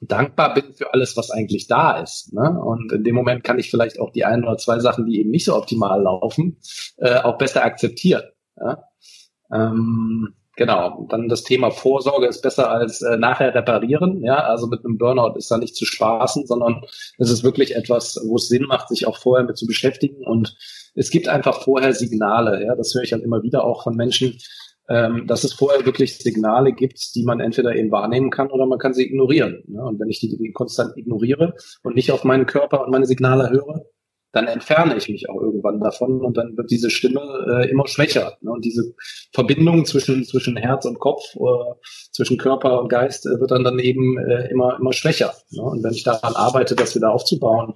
[0.00, 2.32] dankbar bin für alles, was eigentlich da ist.
[2.32, 2.60] Ne?
[2.60, 5.30] Und in dem Moment kann ich vielleicht auch die ein oder zwei Sachen, die eben
[5.30, 6.58] nicht so optimal laufen,
[6.98, 8.24] äh, auch besser akzeptieren.
[8.58, 8.84] Ja?
[9.52, 11.06] Ähm, genau.
[11.10, 14.22] Dann das Thema Vorsorge ist besser als äh, nachher reparieren.
[14.22, 16.82] Ja, also mit einem Burnout ist da nicht zu spaßen, sondern
[17.18, 20.24] es ist wirklich etwas, wo es Sinn macht, sich auch vorher mit zu beschäftigen.
[20.24, 20.56] Und
[20.94, 22.64] es gibt einfach vorher Signale.
[22.64, 24.38] Ja, das höre ich halt immer wieder auch von Menschen,
[24.88, 28.78] ähm, dass es vorher wirklich Signale gibt, die man entweder eben wahrnehmen kann oder man
[28.78, 29.64] kann sie ignorieren.
[29.66, 29.82] Ne?
[29.82, 33.50] Und wenn ich die, die konstant ignoriere und nicht auf meinen Körper und meine Signale
[33.50, 33.84] höre,
[34.36, 38.36] dann entferne ich mich auch irgendwann davon und dann wird diese Stimme äh, immer schwächer.
[38.42, 38.50] Ne?
[38.50, 38.94] Und diese
[39.32, 41.74] Verbindung zwischen, zwischen Herz und Kopf, äh,
[42.12, 45.32] zwischen Körper und Geist äh, wird dann, dann eben äh, immer, immer schwächer.
[45.50, 45.62] Ne?
[45.62, 47.74] Und wenn ich daran arbeite, das wieder aufzubauen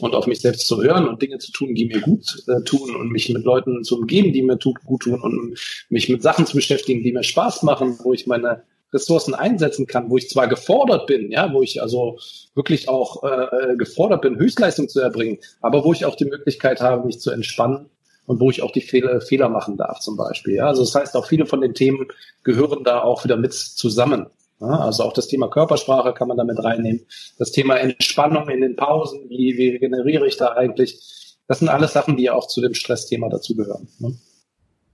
[0.00, 2.94] und auf mich selbst zu hören und Dinge zu tun, die mir gut äh, tun
[2.94, 5.58] und mich mit Leuten zu umgeben, die mir tut, gut tun und
[5.88, 10.10] mich mit Sachen zu beschäftigen, die mir Spaß machen, wo ich meine Ressourcen einsetzen kann,
[10.10, 12.18] wo ich zwar gefordert bin, ja, wo ich also
[12.54, 17.06] wirklich auch äh, gefordert bin, Höchstleistung zu erbringen, aber wo ich auch die Möglichkeit habe,
[17.06, 17.88] mich zu entspannen
[18.26, 20.54] und wo ich auch die Fehler, Fehler machen darf zum Beispiel.
[20.54, 20.66] Ja.
[20.66, 22.06] Also das heißt, auch viele von den Themen
[22.44, 24.26] gehören da auch wieder mit zusammen.
[24.60, 24.68] Ja.
[24.68, 27.04] Also auch das Thema Körpersprache kann man damit reinnehmen.
[27.38, 31.00] Das Thema Entspannung in den Pausen, wie, wie regeneriere ich da eigentlich?
[31.48, 33.88] Das sind alles Sachen, die ja auch zu dem Stressthema dazugehören.
[33.98, 34.14] Ne?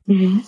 [0.07, 0.45] Mhm.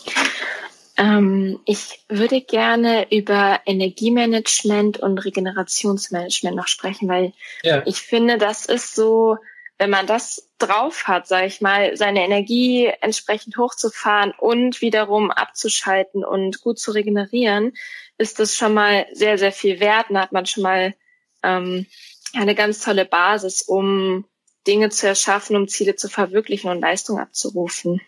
[1.01, 7.33] Ähm, ich würde gerne über Energiemanagement und Regenerationsmanagement noch sprechen, weil
[7.63, 7.83] ja.
[7.87, 9.39] ich finde, das ist so,
[9.79, 16.23] wenn man das drauf hat, sage ich mal, seine Energie entsprechend hochzufahren und wiederum abzuschalten
[16.23, 17.73] und gut zu regenerieren,
[18.19, 20.07] ist das schon mal sehr, sehr viel wert.
[20.11, 20.95] Da hat man schon mal
[21.43, 21.87] ähm,
[22.35, 24.27] eine ganz tolle Basis, um
[24.67, 28.03] Dinge zu erschaffen, um Ziele zu verwirklichen und Leistung abzurufen.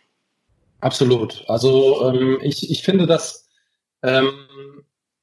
[0.83, 1.45] Absolut.
[1.47, 3.49] Also ähm, ich, ich finde das
[4.03, 4.33] ähm,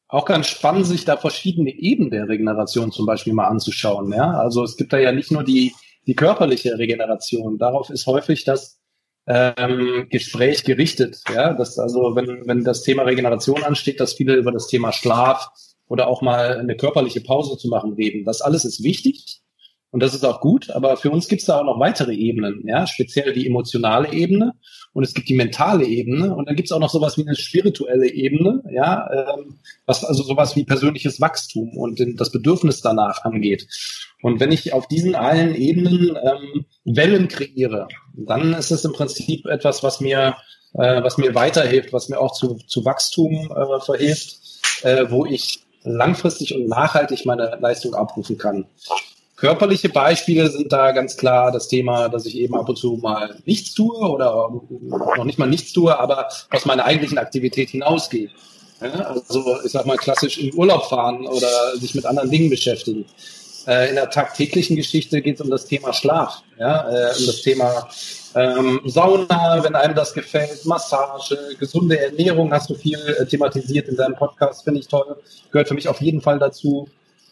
[0.08, 4.14] auch ganz spannend, sich da verschiedene Ebenen der Regeneration zum Beispiel mal anzuschauen.
[4.14, 4.40] Ja?
[4.40, 5.76] Also es gibt da ja nicht nur die,
[6.08, 7.58] die körperliche Regeneration.
[7.58, 8.80] Darauf ist häufig das
[9.28, 11.22] ähm, Gespräch gerichtet.
[11.30, 11.54] Ja?
[11.54, 15.50] Dass also, wenn, wenn das Thema Regeneration ansteht, dass viele über das Thema Schlaf
[15.90, 18.24] oder auch mal eine körperliche Pause zu machen reden.
[18.24, 19.42] Das alles ist wichtig
[19.92, 22.64] und das ist auch gut, aber für uns gibt es da auch noch weitere Ebenen,
[22.68, 24.54] ja, speziell die emotionale Ebene
[24.94, 27.36] und es gibt die mentale Ebene und dann gibt es auch noch sowas wie eine
[27.36, 33.68] spirituelle Ebene, ja, ähm, was also sowas wie persönliches Wachstum und das Bedürfnis danach angeht.
[34.22, 39.46] Und wenn ich auf diesen allen Ebenen ähm, Wellen kreiere, dann ist es im Prinzip
[39.48, 40.36] etwas, was mir
[40.74, 44.38] äh, was mir weiterhilft, was mir auch zu, zu Wachstum äh, verhilft,
[44.84, 48.66] äh, wo ich langfristig und nachhaltig meine Leistung abrufen kann.
[49.40, 53.38] Körperliche Beispiele sind da ganz klar das Thema, dass ich eben ab und zu mal
[53.46, 54.50] nichts tue oder
[55.18, 58.30] noch nicht mal nichts tue, aber aus meiner eigentlichen Aktivität hinausgehe.
[58.82, 63.06] Ja, also ich sag mal klassisch in Urlaub fahren oder sich mit anderen Dingen beschäftigen.
[63.66, 67.42] Äh, in der tagtäglichen Geschichte geht es um das Thema Schlaf, ja, äh, um das
[67.42, 67.88] Thema
[68.36, 73.96] ähm, Sauna, wenn einem das gefällt, Massage, gesunde Ernährung hast du viel äh, thematisiert in
[73.96, 75.18] deinem Podcast, finde ich toll,
[75.52, 76.88] gehört für mich auf jeden Fall dazu.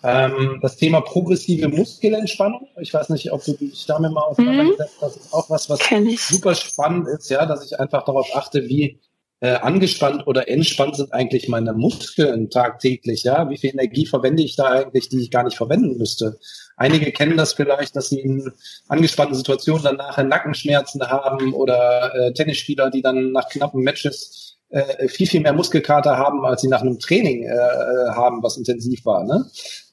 [0.07, 2.67] Ähm, das Thema progressive Muskelentspannung.
[2.79, 5.15] Ich weiß nicht, ob du dich damit mal auseinandergesetzt hast.
[5.17, 5.79] Das ist auch was, was
[6.17, 8.99] super spannend ist, ja, dass ich einfach darauf achte, wie
[9.39, 13.49] äh, angespannt oder entspannt sind eigentlich meine Muskeln tagtäglich, ja?
[13.49, 16.39] Wie viel Energie verwende ich da eigentlich, die ich gar nicht verwenden müsste?
[16.77, 18.51] Einige kennen das vielleicht, dass sie in
[18.87, 25.07] angespannten Situationen dann nachher Nackenschmerzen haben oder äh, Tennisspieler, die dann nach knappen Matches äh,
[25.07, 29.05] viel, viel mehr Muskelkater haben, als sie nach einem Training äh, äh, haben, was intensiv
[29.05, 29.23] war.
[29.23, 29.45] Ne?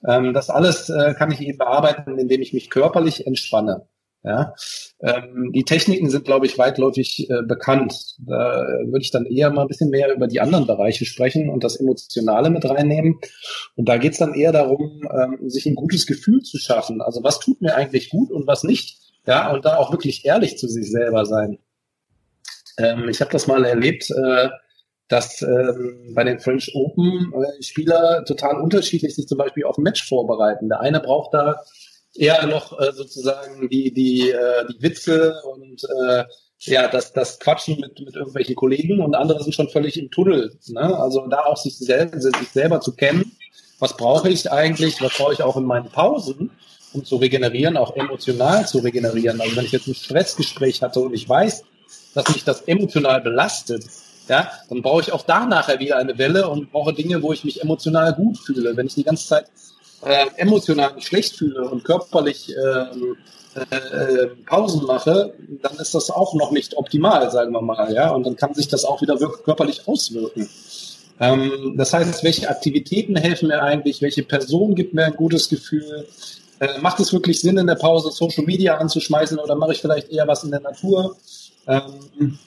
[0.06, 3.86] Ähm, das alles äh, kann ich eben bearbeiten, indem ich mich körperlich entspanne.
[4.24, 4.54] Ja?
[5.00, 8.16] Ähm, die Techniken sind, glaube ich, weitläufig äh, bekannt.
[8.18, 11.62] Da würde ich dann eher mal ein bisschen mehr über die anderen Bereiche sprechen und
[11.62, 13.20] das Emotionale mit reinnehmen.
[13.76, 17.00] Und da geht es dann eher darum, ähm, sich ein gutes Gefühl zu schaffen.
[17.02, 18.98] Also was tut mir eigentlich gut und was nicht.
[19.26, 21.58] Ja, und da auch wirklich ehrlich zu sich selber sein.
[22.78, 24.48] Ähm, ich habe das mal erlebt, äh,
[25.08, 29.82] dass ähm, bei den French Open äh, Spieler total unterschiedlich sich zum Beispiel auf ein
[29.82, 30.68] Match vorbereiten.
[30.68, 31.60] Der eine braucht da
[32.14, 36.24] eher noch äh, sozusagen die die äh, die Witze und äh,
[36.60, 40.56] ja das das Quatschen mit mit irgendwelchen Kollegen und andere sind schon völlig im Tunnel.
[40.68, 40.98] Ne?
[40.98, 43.32] Also da auch sich selber sich selber zu kennen.
[43.80, 45.02] Was brauche ich eigentlich?
[45.02, 46.50] Was brauche ich auch in meinen Pausen?
[46.94, 49.40] um zu regenerieren, auch emotional zu regenerieren.
[49.40, 51.64] Also wenn ich jetzt ein Stressgespräch hatte und ich weiß,
[52.14, 53.84] dass mich das emotional belastet,
[54.28, 57.44] ja, dann brauche ich auch da nachher wieder eine Welle und brauche Dinge, wo ich
[57.44, 58.76] mich emotional gut fühle.
[58.76, 59.46] Wenn ich die ganze Zeit
[60.02, 63.16] äh, emotional schlecht fühle und körperlich ähm,
[63.54, 68.10] äh, äh, Pausen mache, dann ist das auch noch nicht optimal, sagen wir mal, ja,
[68.10, 70.48] und dann kann sich das auch wieder körperlich auswirken.
[71.20, 76.06] Ähm, das heißt, welche Aktivitäten helfen mir eigentlich, welche Person gibt mir ein gutes Gefühl,
[76.58, 80.10] äh, macht es wirklich Sinn, in der Pause Social Media anzuschmeißen oder mache ich vielleicht
[80.10, 81.16] eher was in der Natur?
[81.68, 82.38] Ähm,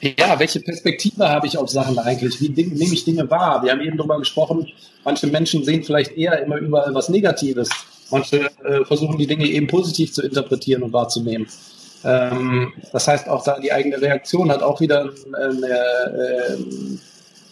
[0.00, 2.40] ja, welche Perspektive habe ich auf Sachen eigentlich?
[2.40, 3.62] Wie nehme ich Dinge wahr?
[3.62, 4.68] Wir haben eben darüber gesprochen,
[5.04, 7.68] manche Menschen sehen vielleicht eher immer überall was Negatives.
[8.10, 11.48] Manche äh, versuchen die Dinge eben positiv zu interpretieren und wahrzunehmen.
[12.04, 16.56] Ähm, das heißt, auch da die eigene Reaktion hat auch wieder eine, äh,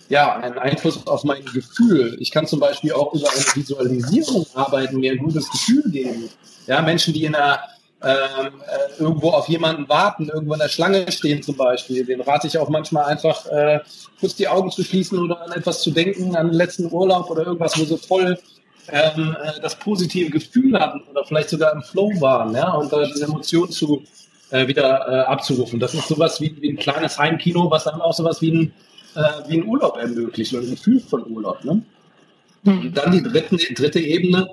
[0.08, 2.16] ja, einen Einfluss auf mein Gefühl.
[2.20, 6.30] Ich kann zum Beispiel auch über eine Visualisierung arbeiten, mir ein gutes Gefühl geben.
[6.66, 7.58] Ja, Menschen, die in einer
[8.06, 12.04] ähm, äh, irgendwo auf jemanden warten, irgendwo in der Schlange stehen zum Beispiel.
[12.04, 13.80] Den rate ich auch manchmal einfach äh,
[14.20, 17.44] kurz die Augen zu schließen oder an etwas zu denken, an den letzten Urlaub oder
[17.44, 18.38] irgendwas, wo sie voll
[18.92, 23.08] ähm, äh, das positive Gefühl hatten oder vielleicht sogar im Flow waren, ja, und äh,
[23.12, 24.04] diese Emotionen zu
[24.50, 25.80] äh, wieder äh, abzurufen.
[25.80, 28.72] Das ist sowas wie, wie ein kleines Heimkino, was dann auch sowas wie ein,
[29.16, 31.64] äh, wie ein Urlaub ermöglicht, oder ein Gefühl von Urlaub.
[31.64, 31.82] Ne?
[32.66, 34.48] Und dann die dritte, dritte Ebene,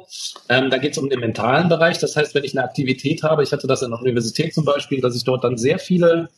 [0.49, 1.97] ähm, da geht es um den mentalen Bereich.
[1.97, 5.01] Das heißt, wenn ich eine Aktivität habe, ich hatte das in der Universität zum Beispiel,
[5.01, 6.30] dass ich dort dann sehr viele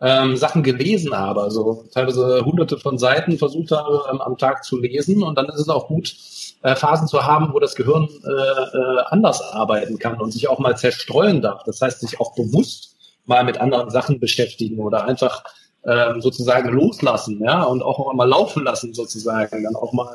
[0.00, 4.78] ähm, Sachen gelesen habe, also teilweise hunderte von Seiten versucht habe, ähm, am Tag zu
[4.78, 5.22] lesen.
[5.22, 6.14] Und dann ist es auch gut,
[6.62, 10.58] äh, Phasen zu haben, wo das Gehirn äh, äh, anders arbeiten kann und sich auch
[10.58, 11.64] mal zerstreuen darf.
[11.64, 12.96] Das heißt, sich auch bewusst
[13.26, 15.44] mal mit anderen Sachen beschäftigen oder einfach
[15.84, 20.08] ähm, sozusagen loslassen, ja, und auch mal laufen lassen sozusagen, dann auch mal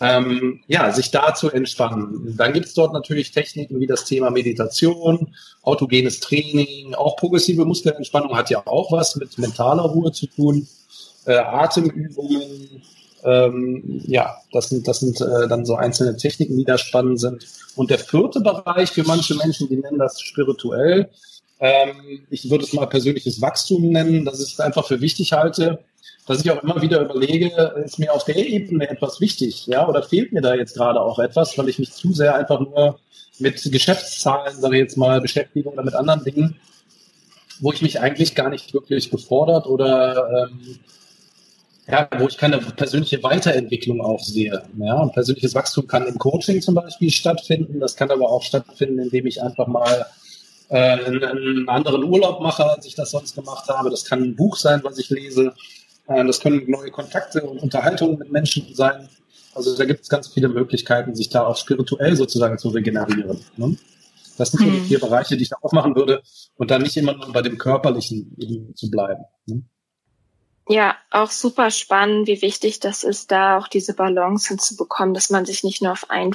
[0.00, 2.34] ähm, ja, sich da zu entspannen.
[2.36, 8.36] Dann gibt es dort natürlich Techniken wie das Thema Meditation, autogenes Training, auch progressive Muskelentspannung
[8.36, 10.66] hat ja auch was mit mentaler Ruhe zu tun,
[11.26, 12.82] äh, Atemübungen.
[13.24, 17.46] Ähm, ja, das sind, das sind äh, dann so einzelne Techniken, die da spannend sind.
[17.74, 21.08] Und der vierte Bereich für manche Menschen, die nennen das spirituell.
[21.58, 25.78] Ähm, ich würde es mal persönliches Wachstum nennen, das ich einfach für wichtig halte
[26.26, 27.48] dass ich auch immer wieder überlege,
[27.84, 31.18] ist mir auf der Ebene etwas wichtig, ja, oder fehlt mir da jetzt gerade auch
[31.18, 32.98] etwas, weil ich mich zu sehr einfach nur
[33.38, 36.56] mit Geschäftszahlen, sage ich jetzt mal, beschäftige oder mit anderen Dingen,
[37.60, 40.78] wo ich mich eigentlich gar nicht wirklich gefordert oder ähm,
[41.86, 44.62] ja, wo ich keine persönliche Weiterentwicklung auch sehe.
[44.78, 47.78] Ja, persönliches Wachstum kann im Coaching zum Beispiel stattfinden.
[47.78, 50.06] Das kann aber auch stattfinden, indem ich einfach mal
[50.70, 53.90] äh, einen, anderen Urlaub mache, als ich das sonst gemacht habe.
[53.90, 55.52] Das kann ein Buch sein, was ich lese.
[56.06, 59.08] Äh, das können neue Kontakte und Unterhaltungen mit Menschen sein.
[59.54, 63.40] Also da gibt es ganz viele Möglichkeiten, sich da auch spirituell sozusagen zu regenerieren.
[63.56, 63.76] Ne?
[64.36, 64.86] Das sind so die hm.
[64.86, 66.22] vier Bereiche, die ich da aufmachen würde
[66.56, 69.24] und dann nicht immer nur bei dem Körperlichen zu bleiben.
[69.46, 69.62] Ne?
[70.68, 75.44] Ja, auch super spannend, wie wichtig das ist, da auch diese Balance hinzubekommen, dass man
[75.44, 76.34] sich nicht nur auf ein,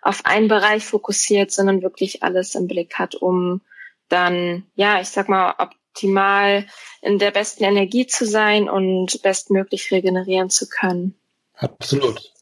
[0.00, 3.60] auf einen Bereich fokussiert, sondern wirklich alles im Blick hat, um
[4.08, 5.54] dann, ja, ich sag mal,
[5.94, 6.66] optimal
[7.02, 11.14] in der besten Energie zu sein und bestmöglich regenerieren zu können.
[11.54, 12.32] Absolut.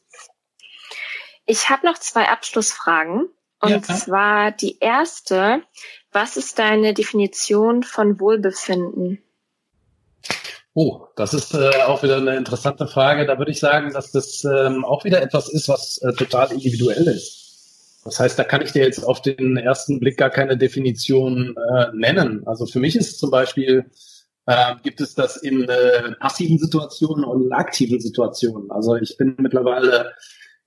[1.45, 3.29] Ich habe noch zwei Abschlussfragen.
[3.59, 3.81] Und ja.
[3.81, 5.61] zwar die erste,
[6.11, 9.23] was ist deine Definition von Wohlbefinden?
[10.73, 13.25] Oh, das ist äh, auch wieder eine interessante Frage.
[13.25, 17.07] Da würde ich sagen, dass das ähm, auch wieder etwas ist, was äh, total individuell
[17.07, 17.42] ist.
[18.03, 21.87] Das heißt, da kann ich dir jetzt auf den ersten Blick gar keine Definition äh,
[21.93, 22.45] nennen.
[22.45, 23.85] Also für mich ist zum Beispiel,
[24.45, 28.69] äh, gibt es das in äh, passiven Situationen und in aktiven Situationen.
[28.71, 30.13] Also ich bin mittlerweile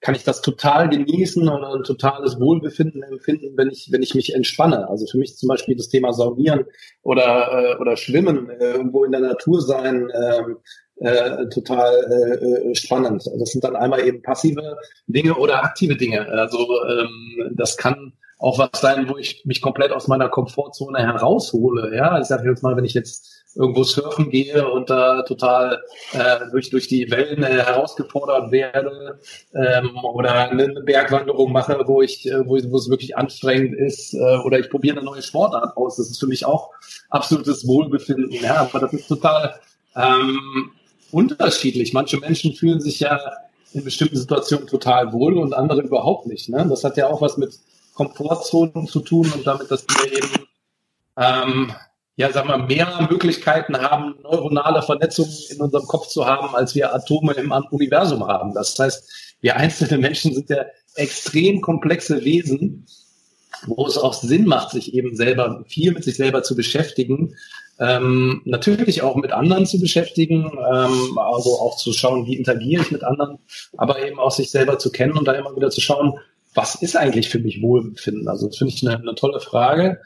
[0.00, 4.34] kann ich das total genießen und ein totales Wohlbefinden empfinden, wenn ich, wenn ich mich
[4.34, 4.88] entspanne.
[4.88, 6.66] Also für mich zum Beispiel das Thema Saunieren
[7.02, 10.58] oder, äh, oder Schwimmen, äh, irgendwo in der Natur sein, ähm,
[10.98, 13.28] äh, total äh, spannend.
[13.38, 16.26] Das sind dann einmal eben passive Dinge oder aktive Dinge.
[16.28, 21.94] Also ähm, das kann auch was sein, wo ich mich komplett aus meiner Komfortzone heraushole.
[21.96, 25.82] Ja, ich sage jetzt mal, wenn ich jetzt irgendwo surfen gehe und da total
[26.12, 29.18] äh, durch, durch die Wellen äh, herausgefordert werde
[29.54, 34.38] ähm, oder eine Bergwanderung mache, wo ich, äh, wo, wo es wirklich anstrengend ist äh,
[34.44, 35.96] oder ich probiere eine neue Sportart aus.
[35.96, 36.70] Das ist für mich auch
[37.08, 38.30] absolutes Wohlbefinden.
[38.30, 39.54] Ja, aber das ist total
[39.96, 40.70] ähm,
[41.10, 41.92] unterschiedlich.
[41.92, 43.18] Manche Menschen fühlen sich ja
[43.72, 46.48] in bestimmten Situationen total wohl und andere überhaupt nicht.
[46.48, 46.66] Ne?
[46.68, 47.58] Das hat ja auch was mit
[47.94, 50.46] Komfortzonen zu tun und damit, dass wir eben
[51.16, 51.72] ähm,
[52.16, 56.94] ja, sag mal, mehr Möglichkeiten haben, neuronale Vernetzungen in unserem Kopf zu haben, als wir
[56.94, 58.54] Atome im Universum haben.
[58.54, 62.86] Das heißt, wir einzelne Menschen sind ja extrem komplexe Wesen,
[63.66, 67.34] wo es auch Sinn macht, sich eben selber viel mit sich selber zu beschäftigen.
[67.78, 72.90] Ähm, natürlich auch mit anderen zu beschäftigen, ähm, also auch zu schauen, wie interagiere ich
[72.90, 73.38] mit anderen,
[73.76, 76.18] aber eben auch sich selber zu kennen und da immer wieder zu schauen,
[76.54, 78.28] was ist eigentlich für mich Wohlbefinden?
[78.28, 80.00] Also das finde ich eine, eine tolle Frage.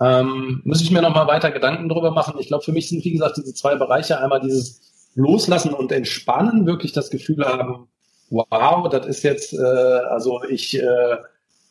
[0.00, 2.34] Ähm, muss ich mir nochmal weiter Gedanken drüber machen.
[2.40, 4.80] Ich glaube, für mich sind, wie gesagt, diese zwei Bereiche einmal dieses
[5.14, 7.86] Loslassen und Entspannen, wirklich das Gefühl haben,
[8.30, 11.16] wow, das ist jetzt, äh, also ich, äh,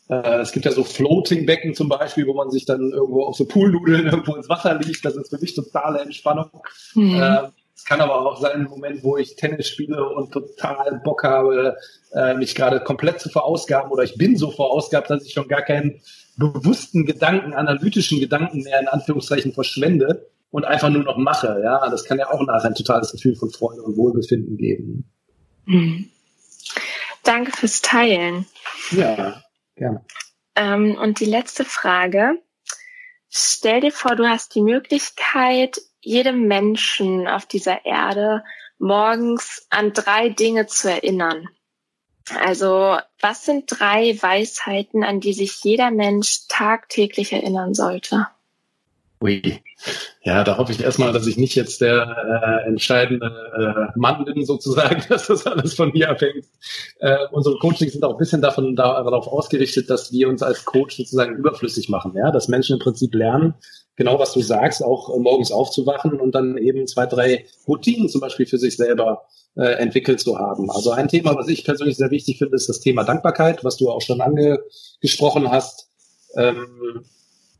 [0.08, 3.44] äh, es gibt ja so Floating-Becken zum Beispiel, wo man sich dann irgendwo auf so
[3.44, 5.04] Poolnudeln irgendwo ins Wasser liegt.
[5.04, 6.50] Das ist für mich totale Entspannung.
[6.94, 7.20] Mhm.
[7.20, 11.24] Äh, es kann aber auch sein, ein Moment, wo ich Tennis spiele und total Bock
[11.24, 11.76] habe,
[12.12, 15.62] äh, mich gerade komplett zu verausgaben oder ich bin so verausgabt, dass ich schon gar
[15.62, 16.00] keinen
[16.36, 21.60] bewussten Gedanken, analytischen Gedanken mehr in Anführungszeichen verschwende und einfach nur noch mache.
[21.64, 25.10] Ja, das kann ja auch nachher ein totales Gefühl von Freude und Wohlbefinden geben.
[25.64, 26.08] Mhm.
[27.24, 28.46] Danke fürs Teilen.
[28.90, 29.42] Ja,
[29.76, 30.04] gerne.
[30.54, 32.42] Ähm, und die letzte Frage.
[33.28, 38.44] Stell dir vor, du hast die Möglichkeit, jedem Menschen auf dieser Erde
[38.78, 41.48] morgens an drei Dinge zu erinnern.
[42.40, 48.28] Also, was sind drei Weisheiten, an die sich jeder Mensch tagtäglich erinnern sollte?
[49.22, 49.40] Ui.
[50.24, 54.44] Ja, da hoffe ich erstmal, dass ich nicht jetzt der äh, entscheidende äh, Mann bin,
[54.44, 56.46] sozusagen, dass das alles von mir abhängt.
[56.98, 60.96] Äh, unsere Coachings sind auch ein bisschen davon darauf ausgerichtet, dass wir uns als Coach
[60.96, 63.54] sozusagen überflüssig machen, ja, dass Menschen im Prinzip lernen,
[63.96, 68.20] genau was du sagst, auch äh, morgens aufzuwachen und dann eben zwei, drei Routinen zum
[68.20, 69.22] Beispiel für sich selber
[69.56, 70.68] äh, entwickelt zu haben.
[70.70, 73.88] Also ein Thema, was ich persönlich sehr wichtig finde, ist das Thema Dankbarkeit, was du
[73.88, 75.88] auch schon angesprochen hast,
[76.36, 77.04] ähm,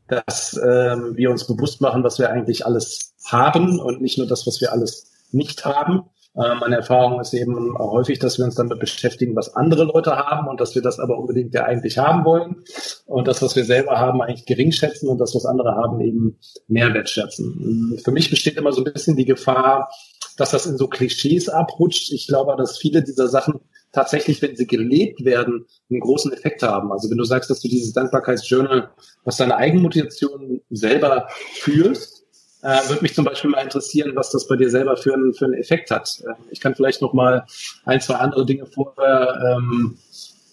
[0.07, 4.45] dass ähm, wir uns bewusst machen, was wir eigentlich alles haben und nicht nur das,
[4.45, 6.03] was wir alles nicht haben.
[6.35, 10.47] Äh, meine Erfahrung ist eben häufig, dass wir uns damit beschäftigen, was andere Leute haben
[10.47, 12.63] und dass wir das aber unbedingt ja eigentlich haben wollen
[13.05, 16.39] und das, was wir selber haben, eigentlich gering schätzen und das, was andere haben, eben
[16.67, 17.99] mehr wertschätzen.
[18.03, 19.89] Für mich besteht immer so ein bisschen die Gefahr,
[20.37, 22.11] dass das in so Klischees abrutscht.
[22.11, 23.59] Ich glaube, dass viele dieser Sachen
[23.93, 26.91] tatsächlich, wenn sie gelebt werden, einen großen Effekt haben.
[26.91, 28.89] Also wenn du sagst, dass du dieses Dankbarkeitsjournal,
[29.23, 32.25] was deine Eigenmotivation selber führst,
[32.63, 35.45] äh, würde mich zum Beispiel mal interessieren, was das bei dir selber für einen, für
[35.45, 36.09] einen Effekt hat.
[36.25, 37.45] Äh, ich kann vielleicht noch mal
[37.85, 39.97] ein, zwei andere Dinge vorher ähm,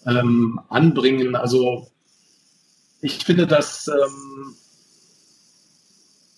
[0.05, 1.35] ähm, anbringen.
[1.35, 1.87] Also
[3.01, 4.55] ich finde, dass ähm,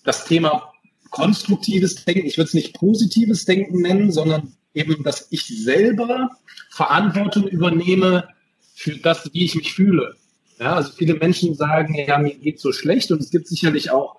[0.03, 0.71] das Thema
[1.09, 6.29] konstruktives Denken, ich würde es nicht positives Denken nennen, sondern eben, dass ich selber
[6.69, 8.27] Verantwortung übernehme
[8.73, 10.15] für das, wie ich mich fühle.
[10.59, 14.17] Ja, also viele Menschen sagen, ja, mir geht so schlecht und es gibt sicherlich auch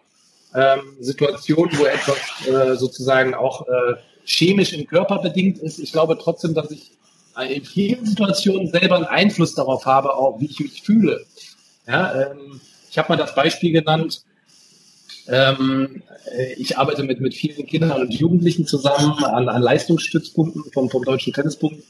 [0.54, 3.94] ähm, Situationen, wo etwas äh, sozusagen auch äh,
[4.24, 5.78] chemisch im Körper bedingt ist.
[5.78, 6.92] Ich glaube trotzdem, dass ich
[7.48, 11.24] in vielen Situationen selber einen Einfluss darauf habe, auch wie ich mich fühle.
[11.86, 14.24] Ja, ähm, ich habe mal das Beispiel genannt.
[15.28, 16.02] Ähm,
[16.36, 21.04] äh, ich arbeite mit, mit vielen Kindern und Jugendlichen zusammen an, an Leistungsstützpunkten vom, vom
[21.04, 21.82] Deutschen Tennispunkt.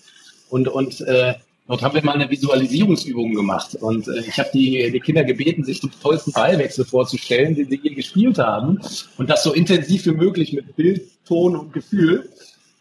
[0.50, 1.34] Und, und äh,
[1.66, 3.74] dort haben wir mal eine Visualisierungsübung gemacht.
[3.76, 7.80] Und äh, ich habe die, die Kinder gebeten, sich die tollsten Ballwechsel vorzustellen, die sie
[7.82, 8.80] je gespielt haben.
[9.18, 12.28] Und das so intensiv wie möglich mit Bild, Ton und Gefühl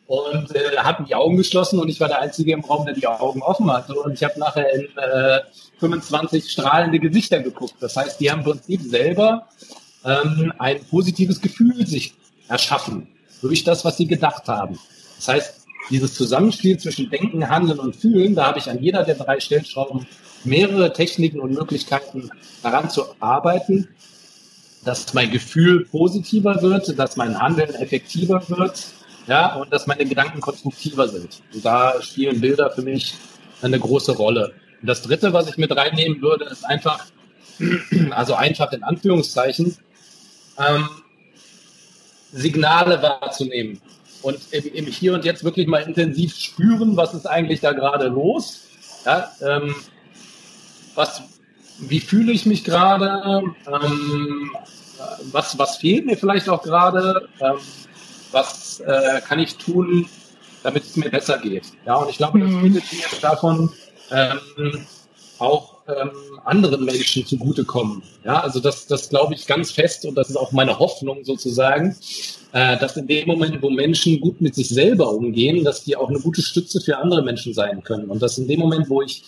[0.07, 3.07] und äh, hatten die Augen geschlossen und ich war der Einzige im Raum, der die
[3.07, 3.93] Augen offen hatte.
[3.95, 5.39] Und ich habe nachher in äh,
[5.79, 7.75] 25 strahlende Gesichter geguckt.
[7.79, 9.47] Das heißt, die haben im Prinzip selber
[10.05, 12.13] ähm, ein positives Gefühl sich
[12.47, 13.07] erschaffen
[13.41, 14.79] durch das, was sie gedacht haben.
[15.17, 15.53] Das heißt,
[15.89, 20.07] dieses Zusammenspiel zwischen Denken, Handeln und Fühlen, da habe ich an jeder der drei Stellschrauben
[20.43, 22.29] mehrere Techniken und Möglichkeiten
[22.61, 23.89] daran zu arbeiten,
[24.83, 28.85] dass mein Gefühl positiver wird, dass mein Handeln effektiver wird,
[29.27, 31.41] ja, und dass meine Gedanken konstruktiver sind.
[31.53, 33.15] Und da spielen Bilder für mich
[33.61, 34.53] eine große Rolle.
[34.81, 37.05] Und das dritte, was ich mit reinnehmen würde, ist einfach,
[38.11, 39.77] also einfach in Anführungszeichen,
[40.57, 40.89] ähm,
[42.31, 43.81] Signale wahrzunehmen
[44.21, 48.07] und im, im, Hier und Jetzt wirklich mal intensiv spüren, was ist eigentlich da gerade
[48.07, 48.61] los.
[49.05, 49.75] Ja, ähm,
[50.95, 51.21] was,
[51.79, 53.43] wie fühle ich mich gerade?
[53.67, 54.51] Ähm,
[55.31, 57.27] was, was fehlt mir vielleicht auch gerade?
[57.39, 57.57] Ähm,
[58.31, 60.07] was äh, kann ich tun,
[60.63, 61.65] damit es mir besser geht?
[61.85, 62.61] Ja, und ich glaube, dass mhm.
[62.61, 63.71] viele Dinge davon
[64.11, 64.85] ähm,
[65.43, 66.11] auch ähm,
[66.45, 68.01] anderen Menschen zugutekommen.
[68.23, 71.95] Ja, also das, das glaube ich ganz fest und das ist auch meine Hoffnung sozusagen,
[72.53, 76.09] äh, dass in dem Moment, wo Menschen gut mit sich selber umgehen, dass die auch
[76.09, 79.23] eine gute Stütze für andere Menschen sein können und dass in dem Moment, wo ich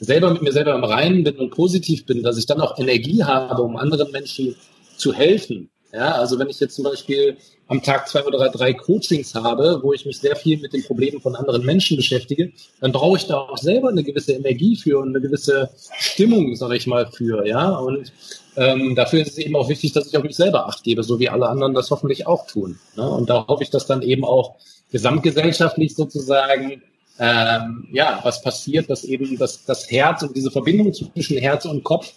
[0.00, 3.22] selber mit mir selber im Reinen bin und positiv bin, dass ich dann auch Energie
[3.24, 4.54] habe, um anderen Menschen
[4.96, 5.70] zu helfen.
[5.92, 7.36] Ja, also wenn ich jetzt zum Beispiel
[7.66, 11.20] am Tag zwei oder drei Coachings habe, wo ich mich sehr viel mit den Problemen
[11.20, 15.08] von anderen Menschen beschäftige, dann brauche ich da auch selber eine gewisse Energie für und
[15.08, 17.46] eine gewisse Stimmung, sage ich mal, für.
[17.46, 18.12] Ja, und
[18.56, 21.18] ähm, dafür ist es eben auch wichtig, dass ich auf mich selber Acht gebe, so
[21.18, 22.78] wie alle anderen das hoffentlich auch tun.
[22.96, 23.08] Ne?
[23.08, 24.56] Und da hoffe ich, dass dann eben auch
[24.90, 26.82] gesamtgesellschaftlich sozusagen
[27.18, 31.84] ähm, ja was passiert, dass eben das, das Herz und diese Verbindung zwischen Herz und
[31.84, 32.12] Kopf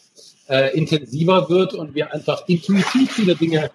[0.47, 3.71] äh, intensiver wird und wir einfach intuitiv viele Dinge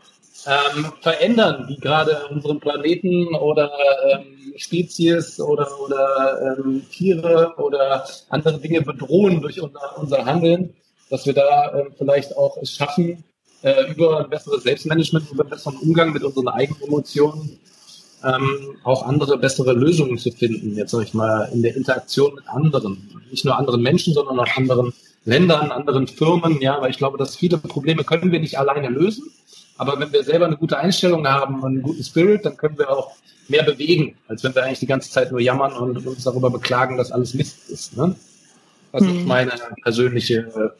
[0.47, 3.73] ähm, verändern, die gerade unseren Planeten oder
[4.13, 10.75] ähm, Spezies oder, oder ähm, Tiere oder andere Dinge bedrohen durch unser, unser Handeln,
[11.11, 13.25] dass wir da äh, vielleicht auch es schaffen,
[13.63, 17.59] äh, über ein besseres Selbstmanagement, über einen besseren Umgang mit unseren eigenen Emotionen
[18.25, 22.49] ähm, auch andere, bessere Lösungen zu finden, jetzt sag ich mal, in der Interaktion mit
[22.49, 23.11] anderen.
[23.31, 24.93] Nicht nur anderen Menschen, sondern auch anderen
[25.27, 29.25] Ländern, anderen Firmen, ja, weil ich glaube, dass viele Probleme können wir nicht alleine lösen.
[29.77, 32.91] Aber wenn wir selber eine gute Einstellung haben und einen guten Spirit, dann können wir
[32.91, 33.11] auch
[33.49, 36.97] mehr bewegen, als wenn wir eigentlich die ganze Zeit nur jammern und uns darüber beklagen,
[36.97, 37.97] dass alles Mist ist.
[37.97, 38.15] Ne?
[38.93, 39.19] Das hm.
[39.19, 39.53] ist meine
[39.83, 40.75] persönliche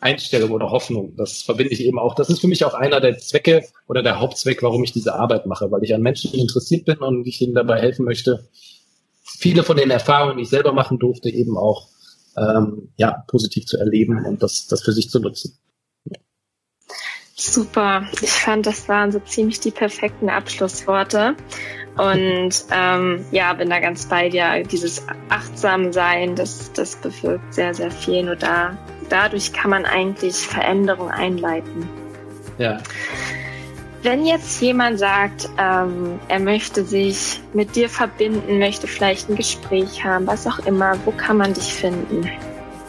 [0.00, 1.14] Einstellung oder Hoffnung.
[1.16, 2.14] Das verbinde ich eben auch.
[2.14, 5.46] Das ist für mich auch einer der Zwecke oder der Hauptzweck, warum ich diese Arbeit
[5.46, 8.48] mache, weil ich an Menschen interessiert bin und ich ihnen dabei helfen möchte,
[9.24, 11.88] viele von den Erfahrungen, die ich selber machen durfte, eben auch
[12.40, 15.58] ähm, ja, positiv zu erleben und das, das für sich zu nutzen.
[17.34, 18.04] Super.
[18.20, 21.36] Ich fand, das waren so ziemlich die perfekten Abschlussworte.
[21.96, 24.64] Und ähm, ja, bin da ganz bei dir.
[24.64, 28.24] Dieses Achtsamsein, das, das bewirkt sehr, sehr viel.
[28.24, 28.76] Nur da,
[29.08, 31.88] dadurch kann man eigentlich Veränderung einleiten.
[32.58, 32.78] Ja.
[34.02, 40.04] Wenn jetzt jemand sagt, ähm, er möchte sich mit dir verbinden, möchte vielleicht ein Gespräch
[40.04, 42.28] haben, was auch immer, wo kann man dich finden?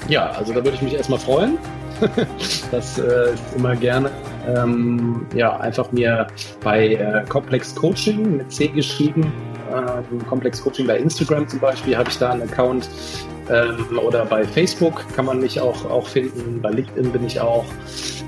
[0.07, 1.57] Ja, also da würde ich mich erstmal freuen.
[2.71, 4.11] das äh, ist immer gerne.
[4.47, 6.27] Ähm, ja, einfach mir
[6.63, 9.31] bei äh, Complex Coaching mit C geschrieben.
[9.69, 12.89] Äh, Complex Coaching bei Instagram zum Beispiel habe ich da einen Account
[13.49, 16.61] ähm, oder bei Facebook kann man mich auch, auch finden.
[16.61, 17.65] Bei LinkedIn bin ich auch.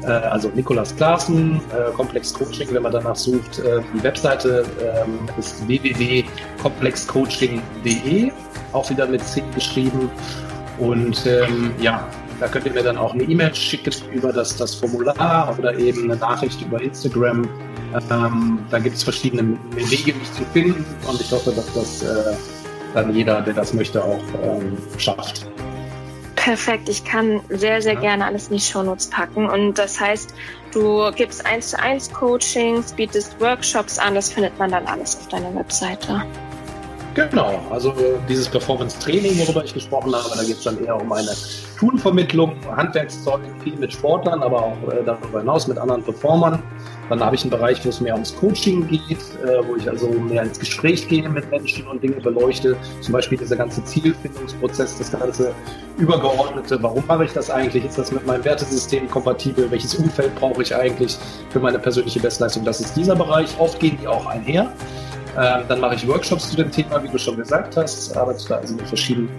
[0.03, 3.59] Äh, also Nikolas Klaassen, äh, Komplex Coaching, wenn man danach sucht.
[3.59, 8.31] Äh, die Webseite ähm, ist www.komplexcoaching.de,
[8.73, 10.09] auch wieder mit C geschrieben.
[10.79, 12.07] Und ähm, ja,
[12.41, 16.05] da könnt ihr mir dann auch eine E-Mail schicken über das, das Formular oder eben
[16.05, 17.47] eine Nachricht über Instagram.
[18.09, 22.35] Ähm, da gibt es verschiedene Wege, mich zu finden und ich hoffe, dass das äh,
[22.95, 25.45] dann jeder, der das möchte, auch ähm, schafft.
[26.35, 27.99] Perfekt, ich kann sehr, sehr ja.
[27.99, 29.47] gerne alles in die Shownotes packen.
[29.47, 30.33] Und das heißt,
[30.73, 35.27] du gibst eins zu eins Coachings, bietest Workshops an, das findet man dann alles auf
[35.27, 36.23] deiner Webseite.
[37.13, 37.93] Genau, also
[38.29, 41.31] dieses Performance-Training, worüber ich gesprochen habe, da geht es dann eher um eine
[41.77, 46.63] Schulvermittlung, Handwerkszeug, viel mit Sportlern, aber auch äh, darüber hinaus mit anderen Performern.
[47.09, 50.07] Dann habe ich einen Bereich, wo es mehr ums Coaching geht, äh, wo ich also
[50.07, 52.77] mehr ins Gespräch gehe mit Menschen und Dinge beleuchte.
[53.01, 55.53] Zum Beispiel dieser ganze Zielfindungsprozess, das ganze
[55.97, 57.83] übergeordnete, warum mache ich das eigentlich?
[57.83, 59.69] Ist das mit meinem Wertesystem kompatibel?
[59.69, 61.17] Welches Umfeld brauche ich eigentlich
[61.49, 62.63] für meine persönliche Bestleistung?
[62.63, 63.49] Das ist dieser Bereich.
[63.59, 64.71] Oft gehen die auch einher.
[65.37, 68.55] Ähm, dann mache ich Workshops zu dem Thema, wie du schon gesagt hast, arbeite da
[68.57, 69.29] also mit verschiedenen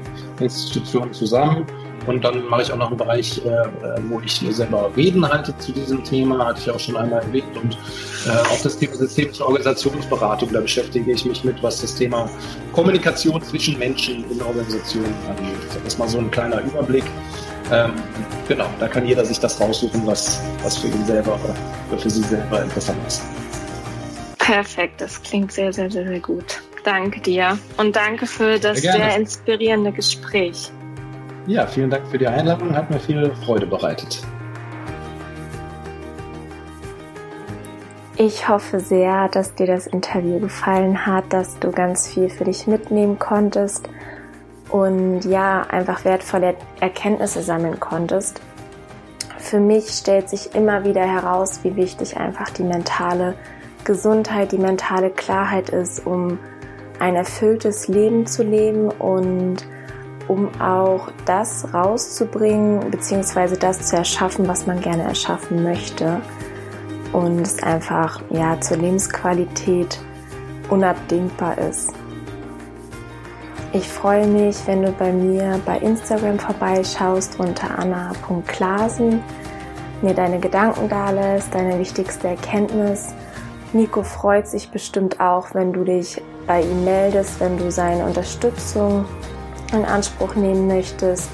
[0.41, 1.67] Institutionen zusammen.
[2.07, 3.51] Und dann mache ich auch noch einen Bereich, äh,
[4.09, 7.57] wo ich selber Reden halte zu diesem Thema, hatte ich auch schon einmal erwähnt.
[7.57, 7.75] Und
[8.27, 12.29] äh, auch das Thema systemische Organisationsberatung, da beschäftige ich mich mit, was das Thema
[12.73, 15.59] Kommunikation zwischen Menschen in Organisationen angeht.
[15.75, 17.05] Das ist mal so ein kleiner Überblick.
[17.71, 17.93] Ähm,
[18.49, 21.39] genau, da kann jeder sich das raussuchen, was, was für ihn selber
[21.89, 23.23] oder für sie selber interessant ist.
[24.43, 26.61] Perfekt, das klingt sehr, sehr, sehr, sehr gut.
[26.83, 30.73] Danke dir und danke für das sehr, sehr inspirierende Gespräch.
[31.47, 34.21] Ja, vielen Dank für die Einladung, hat mir viel Freude bereitet.
[38.17, 42.67] Ich hoffe sehr, dass dir das Interview gefallen hat, dass du ganz viel für dich
[42.67, 43.89] mitnehmen konntest
[44.71, 48.41] und ja, einfach wertvolle Erkenntnisse sammeln konntest.
[49.39, 53.35] Für mich stellt sich immer wieder heraus, wie wichtig einfach die mentale
[53.85, 56.39] Gesundheit, die mentale Klarheit ist, um
[56.99, 59.67] ein erfülltes Leben zu leben und
[60.29, 66.21] um auch das rauszubringen, beziehungsweise das zu erschaffen, was man gerne erschaffen möchte.
[67.13, 69.99] Und es einfach ja zur Lebensqualität
[70.71, 71.93] unabdingbar ist.
[73.75, 79.23] Ich freue mich, wenn du bei mir bei Instagram vorbeischaust unter anna.klasen,
[80.03, 83.15] mir deine Gedanken da lässt, deine wichtigste Erkenntnis
[83.75, 89.07] Nico freut sich bestimmt auch, wenn du dich bei ihm meldest, wenn du seine Unterstützung
[89.73, 91.31] in Anspruch nehmen möchtest.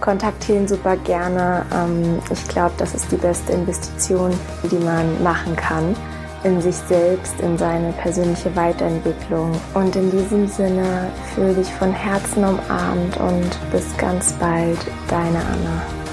[0.00, 1.64] Kontaktiere ihn super gerne.
[1.74, 4.32] Ähm, ich glaube, das ist die beste Investition,
[4.70, 5.96] die man machen kann
[6.42, 9.50] in sich selbst, in seine persönliche Weiterentwicklung.
[9.72, 14.78] Und in diesem Sinne fühle dich von Herzen umarmt und bis ganz bald,
[15.08, 16.03] deine Anna.